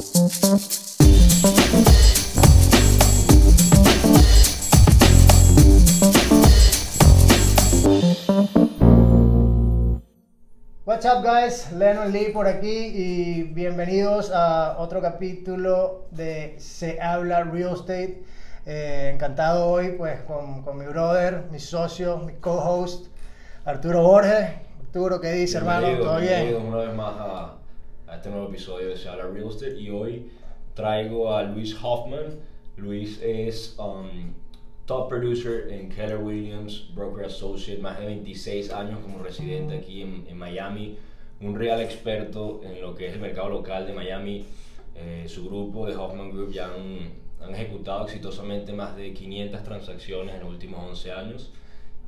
[0.00, 0.40] What's
[11.04, 17.74] up guys, Lennon Lee por aquí y bienvenidos a otro capítulo de Se habla Real
[17.74, 18.24] Estate.
[18.64, 23.08] Eh, encantado hoy pues con, con, mi brother, mi socio, mi co-host
[23.66, 24.48] Arturo Borges.
[24.80, 25.88] Arturo, ¿qué dice hermano?
[25.98, 26.56] ¿Todo bien?
[26.56, 27.59] una vez más a,
[28.10, 30.30] a, este nuevo episodio de Se habla Real Estate y hoy
[30.74, 32.40] traigo a Luis Hoffman.
[32.76, 34.32] Luis es um,
[34.86, 40.26] top producer en Keller Williams, broker associate, más de 26 años como residente aquí en,
[40.28, 40.98] en Miami,
[41.40, 44.44] un real experto en lo que es el mercado local de Miami.
[44.96, 50.34] Eh, su grupo de Hoffman Group ya han, han, ejecutado exitosamente más de 500 transacciones
[50.34, 51.52] en los últimos 11 años.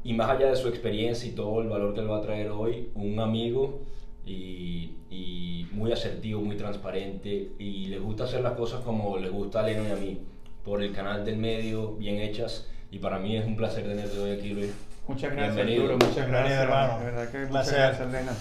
[0.05, 2.51] Y más allá de su experiencia y todo el valor que él va a traer
[2.51, 3.83] hoy, un amigo
[4.25, 9.61] y, y muy asertivo, muy transparente y le gusta hacer las cosas como le gusta
[9.61, 10.21] a Leno y a mí,
[10.65, 14.33] por el canal del medio, bien hechas y para mí es un placer tenerte hoy
[14.33, 14.73] aquí, Luis.
[15.09, 15.95] Muchas gracias, Arturo.
[15.95, 16.99] Muchas gracias, hermano.
[16.99, 18.33] De verdad que muchas gracias, Elena.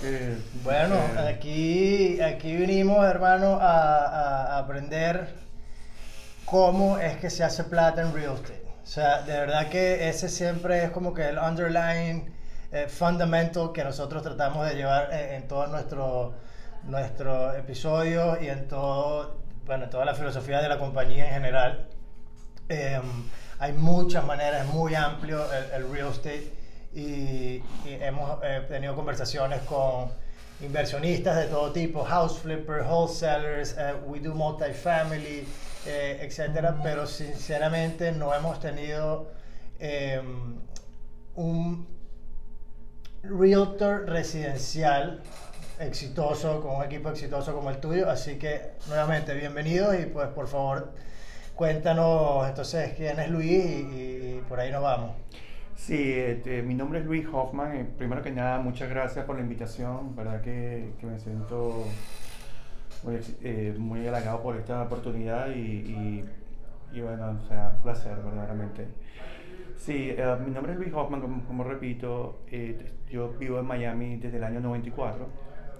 [0.00, 5.34] Que, bueno, eh, aquí, aquí vinimos, hermano, a, a, aprender
[6.44, 8.62] cómo es que se hace plata en real estate.
[8.82, 12.30] O sea, de verdad que ese siempre es como que el underlying
[12.72, 16.32] eh, fundamental que nosotros tratamos de llevar en, en todos nuestros
[16.84, 21.86] nuestro episodios y en todo, bueno, toda la filosofía de la compañía en general.
[22.68, 23.00] Eh,
[23.58, 26.50] hay muchas maneras, es muy amplio el, real estate
[26.94, 30.10] y, hemos eh, tenido conversaciones con
[30.62, 35.46] inversionistas de todo tipo, house flippers, wholesalers, uh, we do multifamily,
[35.86, 39.30] eh, etcétera, pero sinceramente no hemos tenido
[39.78, 40.20] eh,
[41.34, 41.86] un
[43.22, 45.20] realtor residencial
[45.78, 50.48] exitoso, con un equipo exitoso como el tuyo, así que nuevamente bienvenido y pues por
[50.48, 50.92] favor
[51.60, 55.10] Cuéntanos entonces quién es Luis y, por ahí nos vamos.
[55.76, 57.76] Sí, este, mi nombre es Luis Hoffman.
[57.76, 60.16] Eh, primero que nada, muchas gracias por la invitación.
[60.16, 61.84] Verdad que, me siento
[63.02, 66.24] muy, eh, halagado por esta oportunidad y,
[66.94, 68.88] y, bueno, o sea, placer verdaderamente.
[69.80, 74.16] Sí, uh, mi nombre es Luis Hoffman, como, como repito, eh, yo vivo en Miami
[74.16, 75.26] desde el año 94.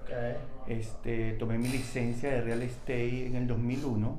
[0.03, 0.35] Okay.
[0.67, 4.17] Este, tomé mi licencia de real estate en el 2001.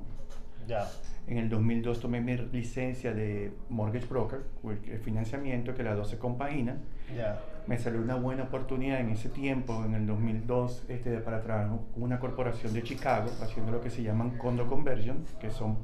[0.69, 0.89] Ya.
[1.27, 6.77] En el 2002 tomé mi licencia de mortgage broker, el financiamiento que las 12 compagina.
[7.13, 7.41] Yeah.
[7.67, 12.03] Me salió una buena oportunidad en ese tiempo, en el 2002, este, para trabajar con
[12.05, 15.79] una corporación de Chicago, haciendo lo que se llaman condo conversion, que son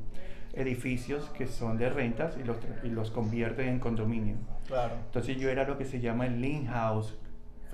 [0.59, 4.37] edificios que son de rentas y los, y los convierten en condominio.
[4.67, 4.95] Claro.
[5.07, 7.17] Entonces yo era lo que se llama el lean house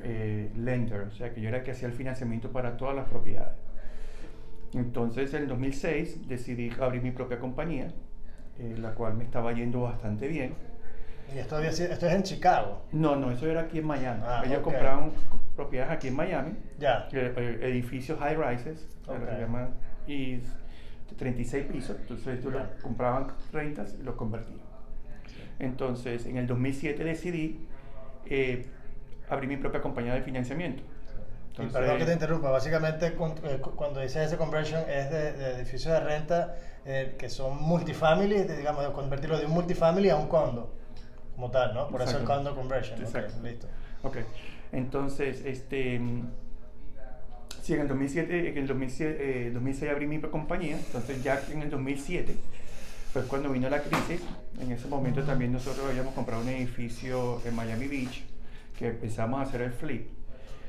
[0.02, 3.08] eh, lender, o sea que yo era el que hacía el financiamiento para todas las
[3.08, 3.54] propiedades.
[4.74, 7.92] Entonces, en el 2006 decidí abrir mi propia compañía,
[8.58, 10.54] eh, la cual me estaba yendo bastante bien.
[11.32, 12.82] ¿Y esto, esto es en Chicago?
[12.92, 14.20] No, no, eso era aquí en Miami.
[14.26, 14.72] Ah, Ellos okay.
[14.72, 15.12] compraron
[15.56, 17.08] propiedades aquí en Miami, ya.
[17.12, 19.40] eh, edificios high rises, Okay.
[19.40, 19.70] llaman,
[20.06, 20.40] y
[21.16, 21.96] 36 pisos.
[22.00, 22.70] Entonces, ellos Ya.
[22.82, 24.60] compraban rentas y los convertían.
[25.58, 27.66] Entonces, en el 2007 decidí
[28.26, 28.66] eh,
[29.28, 30.82] abrir mi propia compañía de financiamiento.
[30.82, 33.12] y Entonces, perdón que te interrumpa, básicamente eh,
[33.60, 38.42] cu- cuando dices ese conversion es de, de edificios de renta eh, que son multifamily,
[38.44, 40.74] digamos, de convertirlo de un multifamily a un condo,
[41.34, 41.88] como tal, ¿no?
[41.88, 43.00] Por eso el condo conversion.
[43.00, 43.34] Exacto.
[43.42, 43.68] listo.
[44.02, 44.18] Ok,
[44.72, 46.30] entonces, este, mm,
[47.64, 51.62] sí, en el 2007, en el 2007, eh, 2006 abrí mi compañía, entonces ya en
[51.62, 52.34] el 2007
[53.12, 54.20] fue cuando vino la crisis,
[54.60, 58.22] en ese momento también nosotros habíamos comprado un edificio en Miami Beach,
[58.78, 60.08] que empezamos a hacer el flip,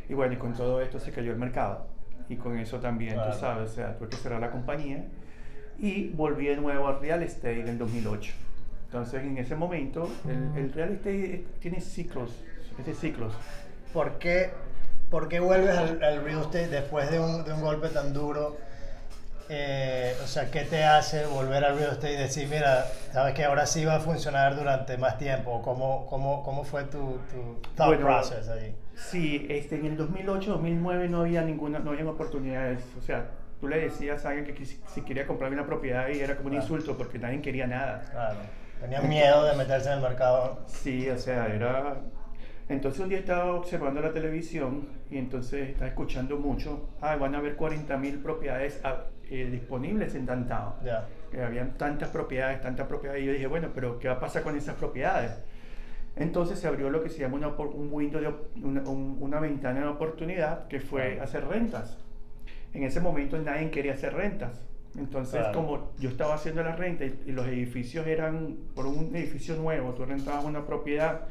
[0.07, 1.87] y bueno, y con todo esto se cayó el mercado,
[2.29, 3.33] y con eso también, Claro.
[3.33, 5.05] tú sabes, o sea, tuve que cerrar la compañía,
[5.79, 8.31] y volví de nuevo al real estate en el 2008.
[8.85, 12.31] Entonces, en ese momento, el, el real estate es- tiene ciclos,
[12.79, 13.33] es de ciclos.
[13.91, 14.51] ¿Por qué,
[15.09, 18.57] por qué vuelves al, al real estate después de un, de un golpe tan duro?
[19.47, 23.43] Eh, o sea, ¿qué te hace volver al real estate y decir, mira, sabes que
[23.43, 25.61] ahora sí va a funcionar durante más tiempo?
[25.61, 28.75] ¿Cómo, cómo, cómo fue tu, tu thought Bueno, process ahí?
[28.95, 32.79] Sí, este, en el 2008, 2009 no había ninguna, no había oportunidades.
[32.97, 33.27] O sea,
[33.59, 36.55] tú le decías a alguien que si quería comprar una propiedad y era como un
[36.55, 38.03] insulto porque nadie quería nada.
[38.09, 38.39] Claro.
[38.81, 40.59] Tenían miedo de meterse en el mercado.
[40.67, 41.97] Sí, o sea, era...
[42.67, 47.37] Entonces un día estaba observando la televisión y entonces estaba escuchando mucho, ah, van a
[47.37, 50.73] haber 40 mil propiedades ah, eh, disponibles en Downtown.
[51.31, 54.41] Que habían tantas propiedades, tantas propiedades, y yo dije, bueno, pero ¿qué va a pasar
[54.43, 55.31] con esas propiedades?
[56.15, 59.17] Entonces se abrió lo que se llama una, opor- un window de op- una, un-
[59.19, 61.97] una ventana de oportunidad que fue hacer rentas.
[62.73, 64.61] en ese momento nadie quería hacer rentas.
[64.97, 65.53] Entonces, Claro.
[65.57, 69.93] como yo estaba haciendo la renta y, y los edificios eran por un edificio nuevo,
[69.93, 71.21] tú rentabas una propiedad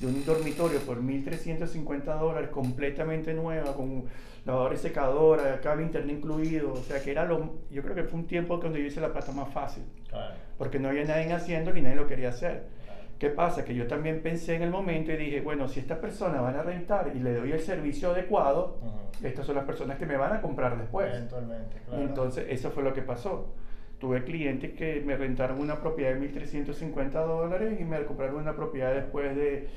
[0.00, 4.04] de un dormitorio por 1.350 dólares completamente nueva, con
[4.46, 8.18] lavadora y secadora, cable internet incluido, o sea que era lo, yo creo que fue
[8.20, 11.72] un tiempo donde yo hice la plata más fácil, Claro, porque no había nadie haciendo
[11.72, 12.64] ni nadie lo quería hacer.
[12.84, 13.00] claro.
[13.18, 13.64] ¿Qué pasa?
[13.66, 16.62] Que yo también pensé en el momento y dije, bueno, si estas personas van a
[16.62, 18.78] rentar y le doy el servicio adecuado,
[19.22, 21.08] estas son las personas que me van a comprar después.
[21.14, 22.02] Eventualmente, claro.
[22.02, 23.52] Entonces, eso fue lo que pasó.
[24.00, 28.94] Tuve clientes que me rentaron una propiedad de 1.350 dólares y me compraron una propiedad
[28.94, 29.68] después de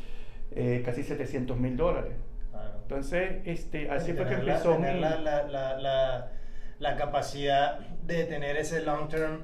[0.52, 2.14] eh, casi 700 mil dólares.
[2.52, 2.80] Claro.
[2.84, 5.02] Entonces, este, así Y fue que la- empezó tener mi...
[5.02, 6.32] la, la, la, la,
[6.80, 9.42] la capacidad de tener ese long term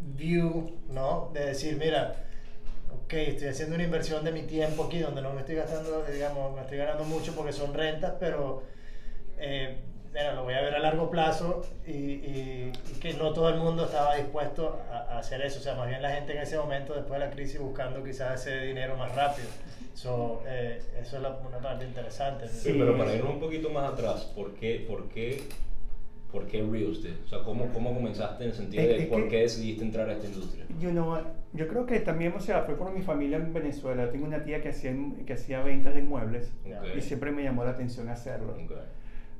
[0.00, 1.30] view, ¿no?
[1.34, 2.14] De decir, mira,
[3.04, 6.54] ok, estoy haciendo una inversión de mi tiempo aquí donde no me estoy gastando, digamos,
[6.54, 8.62] me estoy ganando mucho porque son rentas, pero
[9.38, 9.78] eh,
[10.14, 13.56] mira, lo voy a ver a largo plazo y, y- y que no todo el
[13.58, 15.58] mundo estaba dispuesto a, a hacer eso.
[15.58, 18.40] O sea, más bien la gente en ese momento, después de la crisis, buscando quizás
[18.46, 19.48] ese dinero más rápido.
[19.94, 22.48] So, eh, eso es la- una parte interesante.
[22.48, 22.76] Sí, Sí.
[22.78, 25.42] pero para irnos un poquito más atrás, ¿por qué, por qué,
[26.30, 27.16] por qué real estate?
[27.24, 29.84] O sea, ¿cómo, cómo comenzaste en el sentido Es- de es por que- qué decidiste
[29.84, 30.64] entrar a esta industria?
[30.80, 31.18] You know
[31.52, 34.10] yo creo que también, o sea, fue por mi familia en Venezuela.
[34.10, 34.92] Tengo una tía que hacía,
[35.24, 36.96] que hacía ventas de inmuebles Ok.
[36.96, 38.54] y siempre me llamó la atención hacerlo.
[38.64, 38.72] Ok.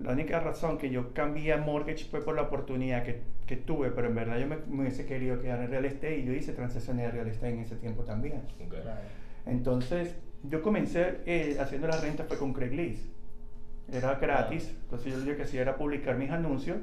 [0.00, 3.90] La única razón que yo cambié a mortgage fue por la oportunidad que, que tuve,
[3.90, 6.52] pero en verdad yo me, me hubiese querido quedar en real estate y yo hice
[6.52, 8.42] transacciones de real estate en ese tiempo también.
[9.46, 13.04] Entonces, yo comencé eh, haciendo las rentas fue con Craigslist.
[13.92, 16.78] Era gratis, entonces yo lo que hacía era publicar mis anuncios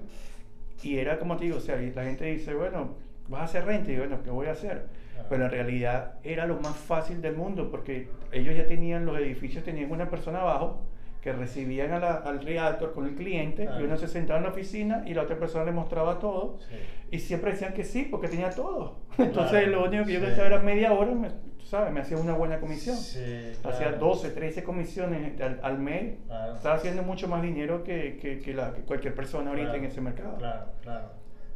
[0.83, 2.95] y era como te digo, o sea, y la gente dice, bueno,
[3.27, 4.85] vas a hacer renta y bueno, ¿qué voy a hacer?
[5.29, 9.63] Pero en realidad era lo más fácil del mundo porque ellos ya tenían, los edificios
[9.63, 10.81] tenían una persona abajo
[11.21, 13.79] que recibían a la- al realtor con el cliente Claro.
[13.81, 16.75] y uno se sentaba en la oficina y la otra persona le mostraba todo Sí.
[17.11, 18.97] y siempre decían que sí porque tenía todo.
[19.19, 20.25] Entonces Claro, lo único que yo sí.
[20.25, 22.95] gastaba era media hora, me, tú sabes, me hacía una buena comisión.
[22.97, 23.97] Sí, Hacía claro.
[23.99, 26.15] 12, 13 comisiones al, al mes.
[26.55, 30.01] Estaba haciendo mucho más dinero que, que, que la- que cualquier persona ahorita en ese
[30.01, 30.37] mercado.
[30.37, 31.11] Claro, claro.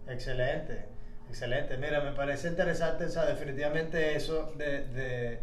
[0.07, 0.85] Excelente,
[1.27, 1.75] excelente.
[1.77, 5.39] Mira, me parece interesante, o sea, definitivamente eso de, de,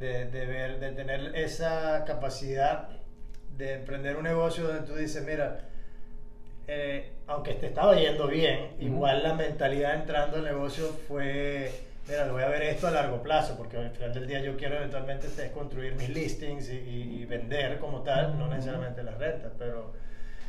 [0.00, 2.88] de, de ver, de tener esa capacidad
[3.58, 5.58] de emprender un negocio donde tú dices, mira,
[6.68, 8.84] eh, aunque te estaba yendo bien, Ujú.
[8.86, 11.72] igual la mentalidad entrando al negocio fue,
[12.08, 14.56] mira, lo voy a ver esto a largo plazo, porque al final del día yo
[14.56, 18.54] quiero eventualmente este, construir mis listings y, y- y vender como tal, no Ujú.
[18.54, 19.92] necesariamente las rentas, pero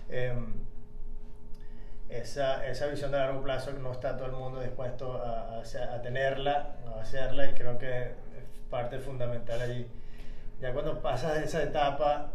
[0.09, 0.53] em,
[2.09, 6.01] esa, esa visión de largo plazo no está todo el mundo dispuesto a, a a
[6.01, 8.13] tenerla, a hacerla, y creo que es
[8.69, 9.87] parte fundamental allí.
[10.59, 12.33] Ya cuando pasas de esa etapa,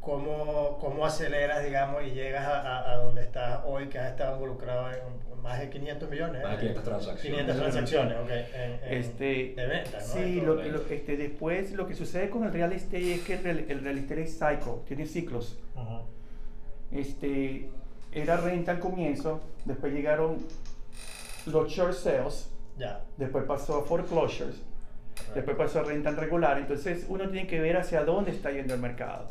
[0.00, 4.34] ¿cómo, cómo aceleras, digamos, y llegas a, a- a donde estás hoy, que has estado
[4.34, 6.42] involucrado en más de 500 millones?
[6.42, 6.60] Más de ¿eh?
[6.60, 7.22] 500 transacciones.
[7.22, 8.30] 500 transacciones, ok.
[8.30, 9.24] en- en- Este,
[9.56, 10.14] de ventas, ¿no?
[10.14, 10.64] Sí, De lo, todo.
[10.68, 13.80] lo- este, después lo que sucede con el real estate es que el, real- el
[13.84, 15.58] real estate es cycle, tiene ciclos.
[16.90, 17.68] Este,
[18.12, 20.38] era renta al comienzo, después llegaron
[21.46, 22.48] los short sales,
[22.78, 23.00] Ya.
[23.18, 24.56] después pasó a foreclosures,
[25.34, 26.56] después pasó a renta regular.
[26.58, 29.28] Entonces uno tiene que ver hacia dónde está yendo el mercado.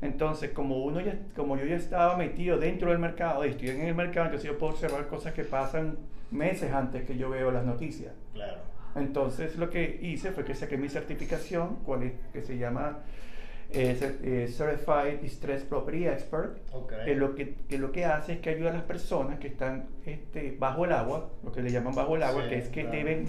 [0.00, 3.80] Entonces, como uno ya, como yo ya estaba metido dentro del mercado y estoy en
[3.82, 5.98] el mercado, entonces yo puedo observar cosas que pasan
[6.30, 8.12] meses antes que yo veo las noticias.
[8.32, 8.58] Claro.
[8.94, 12.98] Entonces, lo que hice fue que saqué mi certificación, cual es- que se llama
[13.70, 16.90] eh, eh, Certified Distress Property Expert, Ok.
[17.04, 19.88] que lo que, que lo que hace es que ayuda a las personas que están
[20.06, 22.80] este, bajo el agua, lo que le llaman bajo el agua, Sí, que es que
[22.84, 22.96] claro.
[22.96, 23.26] deben,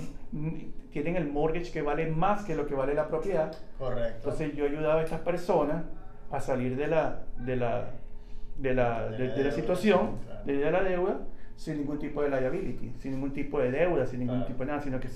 [0.93, 3.51] tienen el mortgage que vale más que lo que vale la propiedad.
[3.77, 4.15] Correcto.
[4.15, 5.83] Entonces yo ayudaba a estas personas
[6.31, 7.91] a salir de la, de la,
[8.57, 11.19] de la, De de, la situación, de la deuda,
[11.55, 14.47] sin ningún tipo de liability, sin ningún tipo de deuda, sin ningún Claro.
[14.47, 15.09] tipo de nada, sino que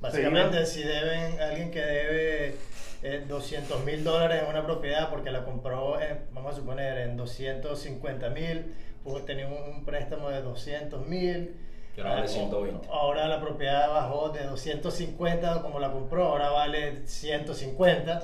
[0.00, 2.54] Básicamente, si deben, alguien que debe
[3.02, 7.16] eh, 200 mil dólares en una propiedad porque la compró, en, vamos a suponer, en
[7.16, 11.56] 250 mil, pues tenía un, un préstamo de 200 mil.
[11.96, 12.88] Y ahora vale 120.
[12.90, 18.22] Ahora la propiedad bajó de 250 como la compró, ahora vale 150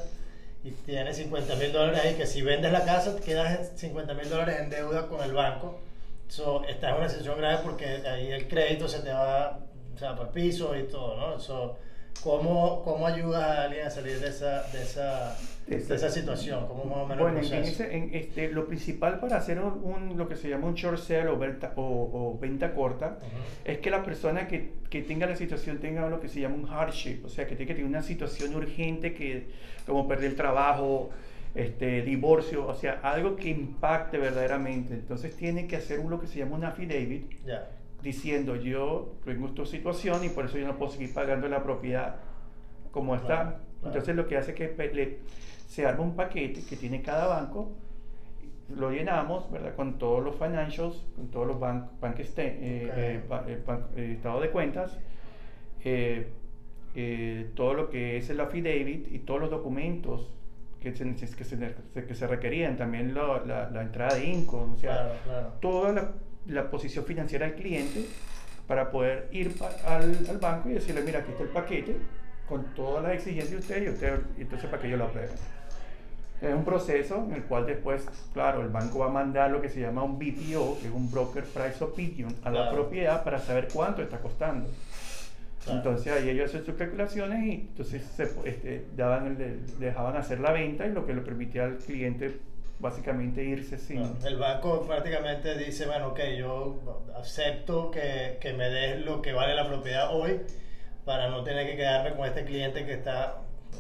[0.65, 4.29] y tiene 50 mil dólares ahí que si vendes la casa te quedas 50 mil
[4.29, 5.81] dólares en deuda con el banco.
[6.29, 9.59] So, estás en una situación grave porque ahí el crédito se te va
[9.95, 11.39] o sea, para el piso y todo, ¿no?
[11.41, 11.77] So,
[12.21, 16.67] ¿cómo, ¿Cómo ayudas a alguien a salir de esa, de esa, de esa situación?
[16.67, 20.29] ¿Cómo más o menos Bueno, en, ese- en este, lo principal para hacer un, lo
[20.29, 23.19] que se llama un short sale o venta, o, o venta corta
[23.65, 26.67] es que la persona que, que tenga la situación tenga lo que se llama un
[26.67, 29.47] hardship, o sea, que tiene que tener una situación urgente que,
[29.87, 31.11] como perder el trabajo,
[31.55, 34.95] este, divorcio, o sea, algo que impacte verdaderamente.
[34.95, 37.69] Entonces tiene que hacer lo que se llama un affidavit Ya.
[38.03, 42.17] Diciendo yo tengo esta situación y por eso yo no puedo seguir pagando la propiedad
[42.91, 43.27] como está.
[43.27, 43.67] Claro, claro.
[43.87, 45.19] Entonces lo que hace es que le-
[45.69, 47.71] se arma un paquete que tiene cada banco,
[48.77, 49.75] lo llenamos, ¿verdad?
[49.75, 52.99] Con todos los financials, con todos los ban bank sta- eh, Ok.
[52.99, 54.99] eh, eh, eh, estado de cuentas,
[55.85, 60.31] eh, todo lo que es el affidavit y todos los documentos
[60.81, 64.77] que se, que se, que se requerían, también lo- la, la entrada de income, o
[64.77, 65.53] sea, Claro, claro.
[65.61, 66.13] toda
[66.47, 68.05] la, la posición financiera del cliente
[68.67, 69.55] para poder ir
[69.87, 71.97] al, al banco y decirle, mira, aquí está el paquete
[72.49, 75.31] con todas las exigencias de usted y usted, entonces para que yo lo apruebe.
[76.41, 79.69] Es un proceso en el cual después, claro, el banco va a mandar lo que
[79.69, 82.75] se llama un BPO, que es un Broker Price Opinion, a la Claro.
[82.75, 84.69] propiedad para saber cuánto está costando.
[85.65, 85.79] Claro.
[85.79, 90.51] Entonces ahí ellos hacen sus calculaciones y entonces se, este, daban el- dejaban hacer la
[90.51, 92.37] venta y lo que le permitía al cliente
[92.83, 94.01] básicamente irse sin...
[94.01, 96.81] Bueno, el banco prácticamente dice, bueno, ok, yo
[97.17, 100.41] acepto que, que me des lo que vale la propiedad hoy
[101.05, 103.39] para no tener que quedarme con este cliente que está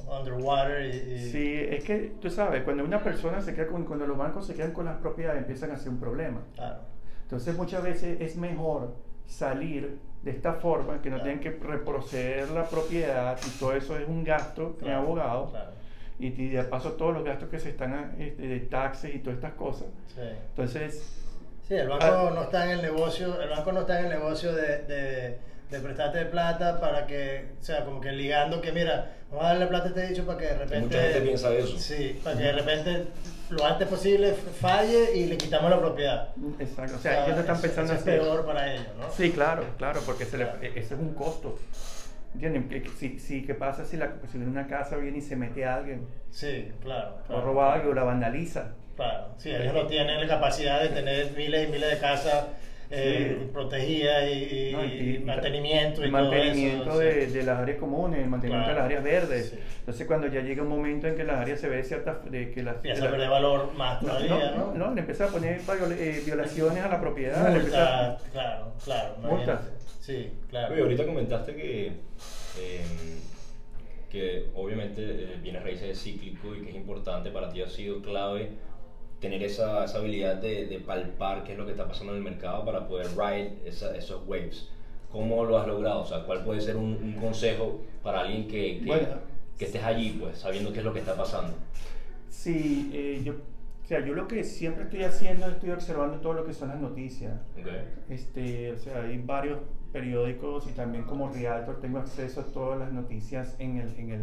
[0.09, 0.97] underwater y...
[1.15, 4.47] y- Sí, es que tú sabes, cuando una persona se queda con, cuando los bancos
[4.47, 6.41] se quedan con las propiedades empiezan a ser un problema.
[6.55, 6.79] Claro,
[7.25, 8.95] Entonces muchas veces es mejor
[9.27, 11.39] salir de esta forma, que no Claro.
[11.39, 15.51] tienen que reproceder la propiedad y todo eso es un gasto en claro, abogado.
[15.51, 15.71] Claro,
[16.23, 19.37] Y, y de paso todos los gastos que se están este, de taxes y todas
[19.39, 19.89] estas cosas.
[20.15, 20.21] sí.
[20.51, 21.19] Entonces,
[21.67, 22.33] Sí, el banco Ah.
[22.35, 25.39] no está en el negocio, el banco no está en el negocio de, de,
[25.71, 29.67] de prestarte plata para que, o sea, como que ligando que mira, vamos a darle
[29.69, 30.81] plata a este dicho para que de repente...
[30.87, 31.79] Mucha gente piensa eso.
[31.79, 33.05] Sí, para que de repente
[33.51, 36.29] lo antes posible falle y le quitamos la propiedad.
[36.59, 39.11] exacto, o sea, ellos no están eso- pensando es hacer peor para ellos, ¿no?
[39.13, 40.63] Sí, claro, claro, porque se le- Claro.
[40.63, 41.59] e- ese es un costo.
[42.99, 45.77] Si, si, ¿Qué pasa si, la, si en una casa viene y se mete a
[45.77, 46.07] alguien?
[46.31, 47.19] Sí, claro.
[47.25, 47.43] O claro.
[47.43, 48.73] roba algo, la vandaliza.
[48.97, 52.47] Claro, sí, ellos no tienen la capacidad de tener miles y miles de casas
[52.95, 53.49] eh, Sí.
[53.53, 54.33] protegidas y,
[54.69, 54.85] y- ¿no?
[54.85, 57.33] y mantenimiento y el todo mantenimiento eso, de, sí.
[57.33, 59.51] de las áreas comunes, el mantenimiento Claro, de las áreas verdes.
[59.51, 59.59] sí.
[59.81, 62.63] Entonces cuando ya llega un momento en que las áreas se ve cierta de que
[62.63, 64.75] las Empieza a perder valor más no, todavía, no, ¿no?
[64.89, 65.61] no, le empieza a poner
[65.99, 67.49] eh, violaciones a la propiedad.
[67.51, 69.15] le empieza- Multas, claro, claro.
[69.23, 69.61] Multas.
[69.61, 69.83] imagínate.
[70.01, 70.75] Sí, claro.
[70.75, 71.87] Oye, ahorita comentaste que,
[72.61, 72.81] eh,
[74.11, 75.03] que obviamente
[75.43, 78.51] bienes raíces es cíclico y que es importante para ti ha sido clave
[79.23, 82.25] tener esa, esa habilidad de, de palpar qué es lo que está pasando en el
[82.25, 84.69] mercado para poder ride esa- esos waves.
[85.11, 86.03] ¿Cómo lo has logrado?
[86.03, 89.07] O sea, ¿cuál puede ser un, un consejo para alguien que, que, Bueno.
[89.59, 91.55] que estés allí, pues, sabiendo qué es lo que está pasando?
[92.29, 96.33] Sí, eh, yo, o sea, yo lo que siempre estoy haciendo es estoy observando todo
[96.33, 97.41] lo que son las noticias.
[97.61, 97.69] ¿Ok?
[98.09, 99.59] Este, o sea, hay varios
[99.93, 104.23] periódicos y también como realtor tengo acceso a todas las noticias en el, en el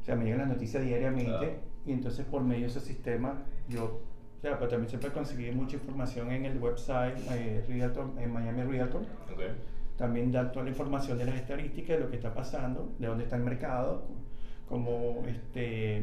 [0.00, 1.52] o sea, me llegan las noticias diariamente Claro.
[1.86, 3.84] y entonces por medio de ese sistema yo,
[4.38, 8.62] o sea, pero también siempre conseguí mucha información en el website eh, Realtor, en Miami
[8.62, 9.02] Realtor.
[9.32, 9.40] ¿Ok?
[9.96, 13.24] También da toda la información de las estadísticas, de lo que está pasando, de dónde
[13.24, 14.02] está el mercado,
[14.68, 16.02] como este,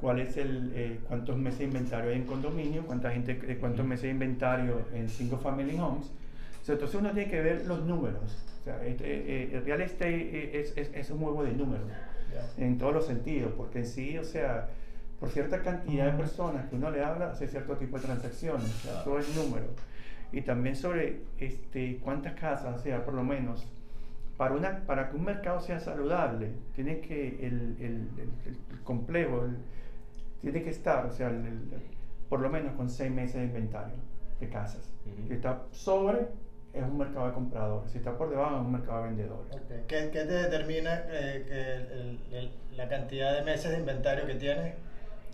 [0.00, 3.84] cuál es el, eh, cuántos meses de inventario hay en condominio, cuánta gente, eh, cuántos
[3.86, 6.10] meses de inventario en single family homes.
[6.60, 8.44] O sea, entonces uno tiene que ver los números.
[8.60, 11.88] O sea, este, eh, el real estate eh, es, es, es un juego de números
[12.32, 12.64] Ya.
[12.64, 14.68] en todos los sentidos, porque en sí, o sea,
[15.20, 18.78] por cierta cantidad de personas que uno le habla, hace cierto tipo de transacciones, o
[18.78, 19.04] sea, Claro.
[19.04, 19.66] todo es número.
[20.32, 23.66] Y también sobre este, cuántas casas, o sea, por lo menos,
[24.38, 29.44] para, una, para que un mercado sea saludable, tiene que el, el, el- el complejo,
[29.44, 29.58] el-
[30.40, 31.60] tiene que estar, o sea, el- el-
[32.30, 33.96] por lo menos con seis meses de inventario
[34.40, 34.88] de casas.
[35.04, 35.28] Ujú.
[35.28, 36.28] Si está sobre,
[36.72, 39.52] es un mercado de compradores, si está por debajo, es un mercado de vendedores.
[39.54, 39.86] Ok.
[39.86, 44.26] ¿Qué, qué te determina eh, que el- el- el- la cantidad de meses de inventario
[44.26, 44.74] que tienes?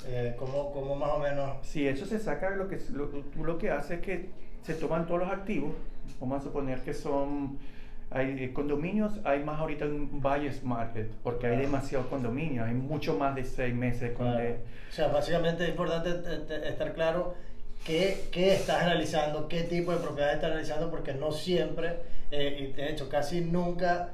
[0.06, 1.66] Eh, ¿cómo, cómo más o menos?
[1.66, 4.28] Si eso se saca, lo que, lo, tú lo que hace es que
[4.62, 5.72] se toman todos los activos,
[6.20, 7.58] vamos a suponer que son,
[8.10, 11.66] hay eh, condominios, hay más ahorita en buyer's market, porque hay Claro.
[11.66, 14.42] demasiados condominios, hay mucho más de seis meses con Claro.
[14.44, 14.58] de-
[14.90, 17.34] O sea, básicamente es importante te- estar claro
[17.84, 21.96] qué, qué estás analizando, qué tipo de propiedades estás analizando, porque no siempre,
[22.30, 24.10] eh, y de hecho casi nunca,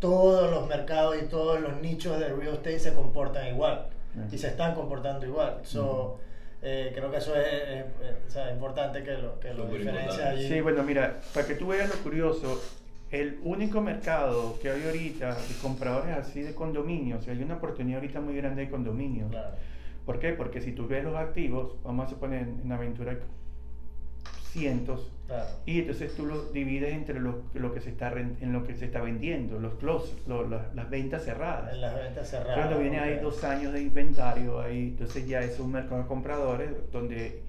[0.00, 3.86] todos los mercados y todos los nichos de real estate se comportan igual
[4.30, 5.58] Y se están comportando igual.
[5.62, 6.18] So,
[6.62, 10.22] eh, creo que eso es, es- es- o sea, importante que lo, que lo importante.
[10.22, 10.48] allí.
[10.48, 12.62] Sí, bueno, mira, para que tú veas lo curioso,
[13.10, 18.20] el único mercado que hay ahorita de compradores así de condominios, hay una oportunidad ahorita
[18.20, 19.30] muy grande de condominios.
[19.30, 19.54] Claro.
[20.06, 20.32] ¿Por qué?
[20.32, 23.16] Porque si tú ves los activos, vamos a suponer en Aventura
[24.52, 25.08] cientos.
[25.26, 25.48] Claro.
[25.64, 28.84] Y entonces tú lo divides entre lo, lo que se está en lo que se
[28.84, 31.72] está vendiendo, los close, lo- la- las ventas cerradas.
[31.72, 32.56] En las ventas cerradas.
[32.56, 33.22] Cuando viene ahí ok.
[33.22, 37.42] dos años de inventario, ahí, entonces ya es un mercado de compradores donde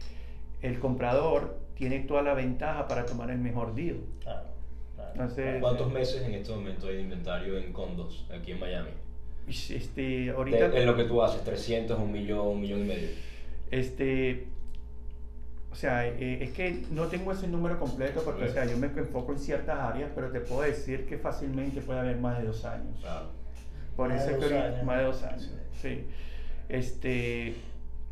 [0.62, 3.98] el comprador tiene toda la ventaja para tomar el mejor deal.
[4.22, 4.46] Claro,
[4.96, 5.12] claro.
[5.14, 8.90] Entonces, ¿Cuántos meses en este momento hay de inventario en condos aquí en Miami?
[9.46, 13.10] este, ahorita, en lo que tú haces, 300, un millón, un millón y medio.
[13.72, 14.48] este,
[15.74, 18.86] o sea, eh, es que no tengo ese número completo porque, o sea, yo me
[18.88, 22.64] enfoco en ciertas áreas, pero te puedo decir que fácilmente puede haber más de dos
[22.64, 23.00] años.
[23.02, 23.26] Claro.
[23.96, 24.46] Por Más eso es
[24.78, 25.52] que más de dos años.
[25.82, 26.06] Sí.
[26.70, 27.56] Este,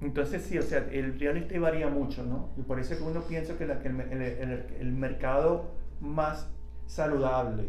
[0.02, 2.50] entonces sí, o sea, el real estate varía mucho, ¿no?
[2.58, 4.92] Y por eso es que uno piensa que, la- que el, me- el- el- el
[4.92, 5.66] mercado
[6.00, 6.50] más
[6.88, 7.66] saludable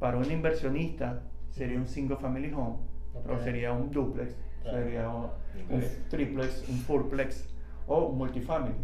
[0.00, 2.78] para un inversionista sería un single family home,
[3.14, 3.30] Ok.
[3.30, 4.78] o sería un duplex, Claro.
[4.78, 5.26] sería un,
[5.70, 7.48] un triplex, un fourplex
[7.86, 8.74] o un multifamily.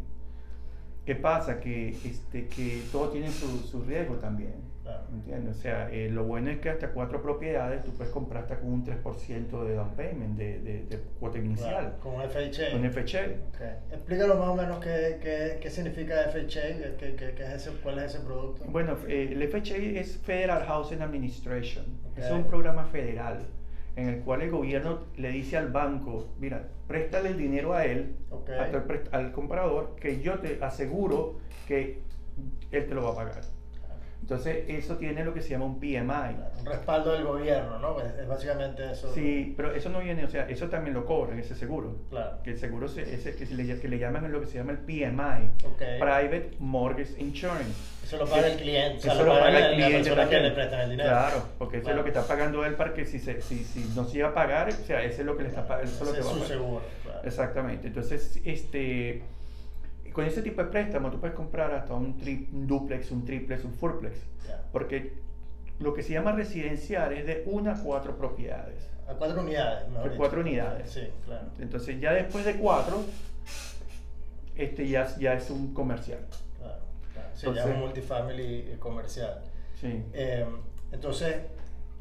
[1.09, 1.59] ¿Qué pasa?
[1.59, 4.57] Que, este, que todo tiene su, su riesgo también.
[4.83, 5.05] Claro.
[5.11, 5.57] ¿Entiendes?
[5.57, 8.71] O sea, eh, lo bueno es que hasta cuatro propiedades tú puedes comprar hasta con
[8.71, 11.71] un 3% de down payment, de, de, de cuota inicial.
[11.71, 12.73] Claro, Con un FHA.
[12.73, 13.21] Con FHA.
[13.49, 13.93] Ok.
[13.95, 18.01] Explícanos más o menos qué, qué, qué significa FHA, qué, qué- qué es ese, cuál
[18.01, 18.67] es ese producto.
[18.69, 21.87] Bueno, eh, el FHA es Federal Housing Administration.
[22.11, 22.19] Ok.
[22.19, 23.47] Es un programa federal
[23.99, 28.15] en el cual el gobierno le dice al banco, mira, préstale el dinero a él,
[28.31, 28.49] Ok.
[28.51, 28.79] a tu-
[29.11, 32.01] al, comprador, que yo te aseguro que
[32.71, 33.41] él te lo va a pagar.
[34.21, 36.37] Entonces, eso tiene lo que se llama un PMI.
[36.61, 38.01] Un respaldo del gobierno, ¿no?
[38.01, 39.13] Es, es básicamente eso.
[39.13, 41.97] Sí, pero eso no viene, o sea, eso también lo cobran, ese seguro.
[42.11, 42.43] Claro.
[42.45, 44.73] Que el seguro se- ese que, se le, que le llaman lo que se llama
[44.73, 45.79] el PMI, Ok.
[45.99, 47.98] Private Mortgage Insurance.
[48.09, 49.87] Eso lo paga el cliente, o sea, Eso lo lo paga paga la, el la
[49.87, 51.09] cliente persona que le prestan el dinero.
[51.11, 51.95] Claro, porque eso Claro.
[51.95, 54.29] es lo que está pagando él para que si, se, si, si no se iba
[54.29, 55.91] a pagar, o sea, ese es lo que le está pagando.
[55.93, 56.83] Eso es lo que va su seguro.
[57.05, 57.21] claro.
[57.25, 57.87] Exactamente.
[57.89, 59.23] Entonces, este,
[60.15, 63.63] con ese tipo de préstamo tú puedes comprar hasta un, tri- un duplex, un triplex,
[63.65, 64.17] un fourplex.
[64.73, 65.13] Porque
[65.79, 68.89] lo que se llama residencial es de una a cuatro propiedades.
[69.07, 70.19] A cuatro unidades, mejor De dicho.
[70.19, 70.91] cuatro unidades.
[70.91, 71.47] Sí, claro.
[71.61, 73.05] Entonces ya después de cuatro,
[74.57, 76.19] este ya, ya es un comercial.
[77.39, 79.43] Sí, Entonces- es un multifamily eh, comercial.
[79.81, 80.05] Sí.
[80.13, 80.45] Eh,
[80.91, 81.37] entonces,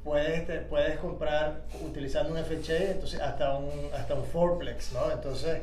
[0.03, 5.11] puedes, te- puedes comprar utilizando un FHA, entonces hasta un, hasta un fourplex, ¿no?
[5.11, 5.61] Entonces,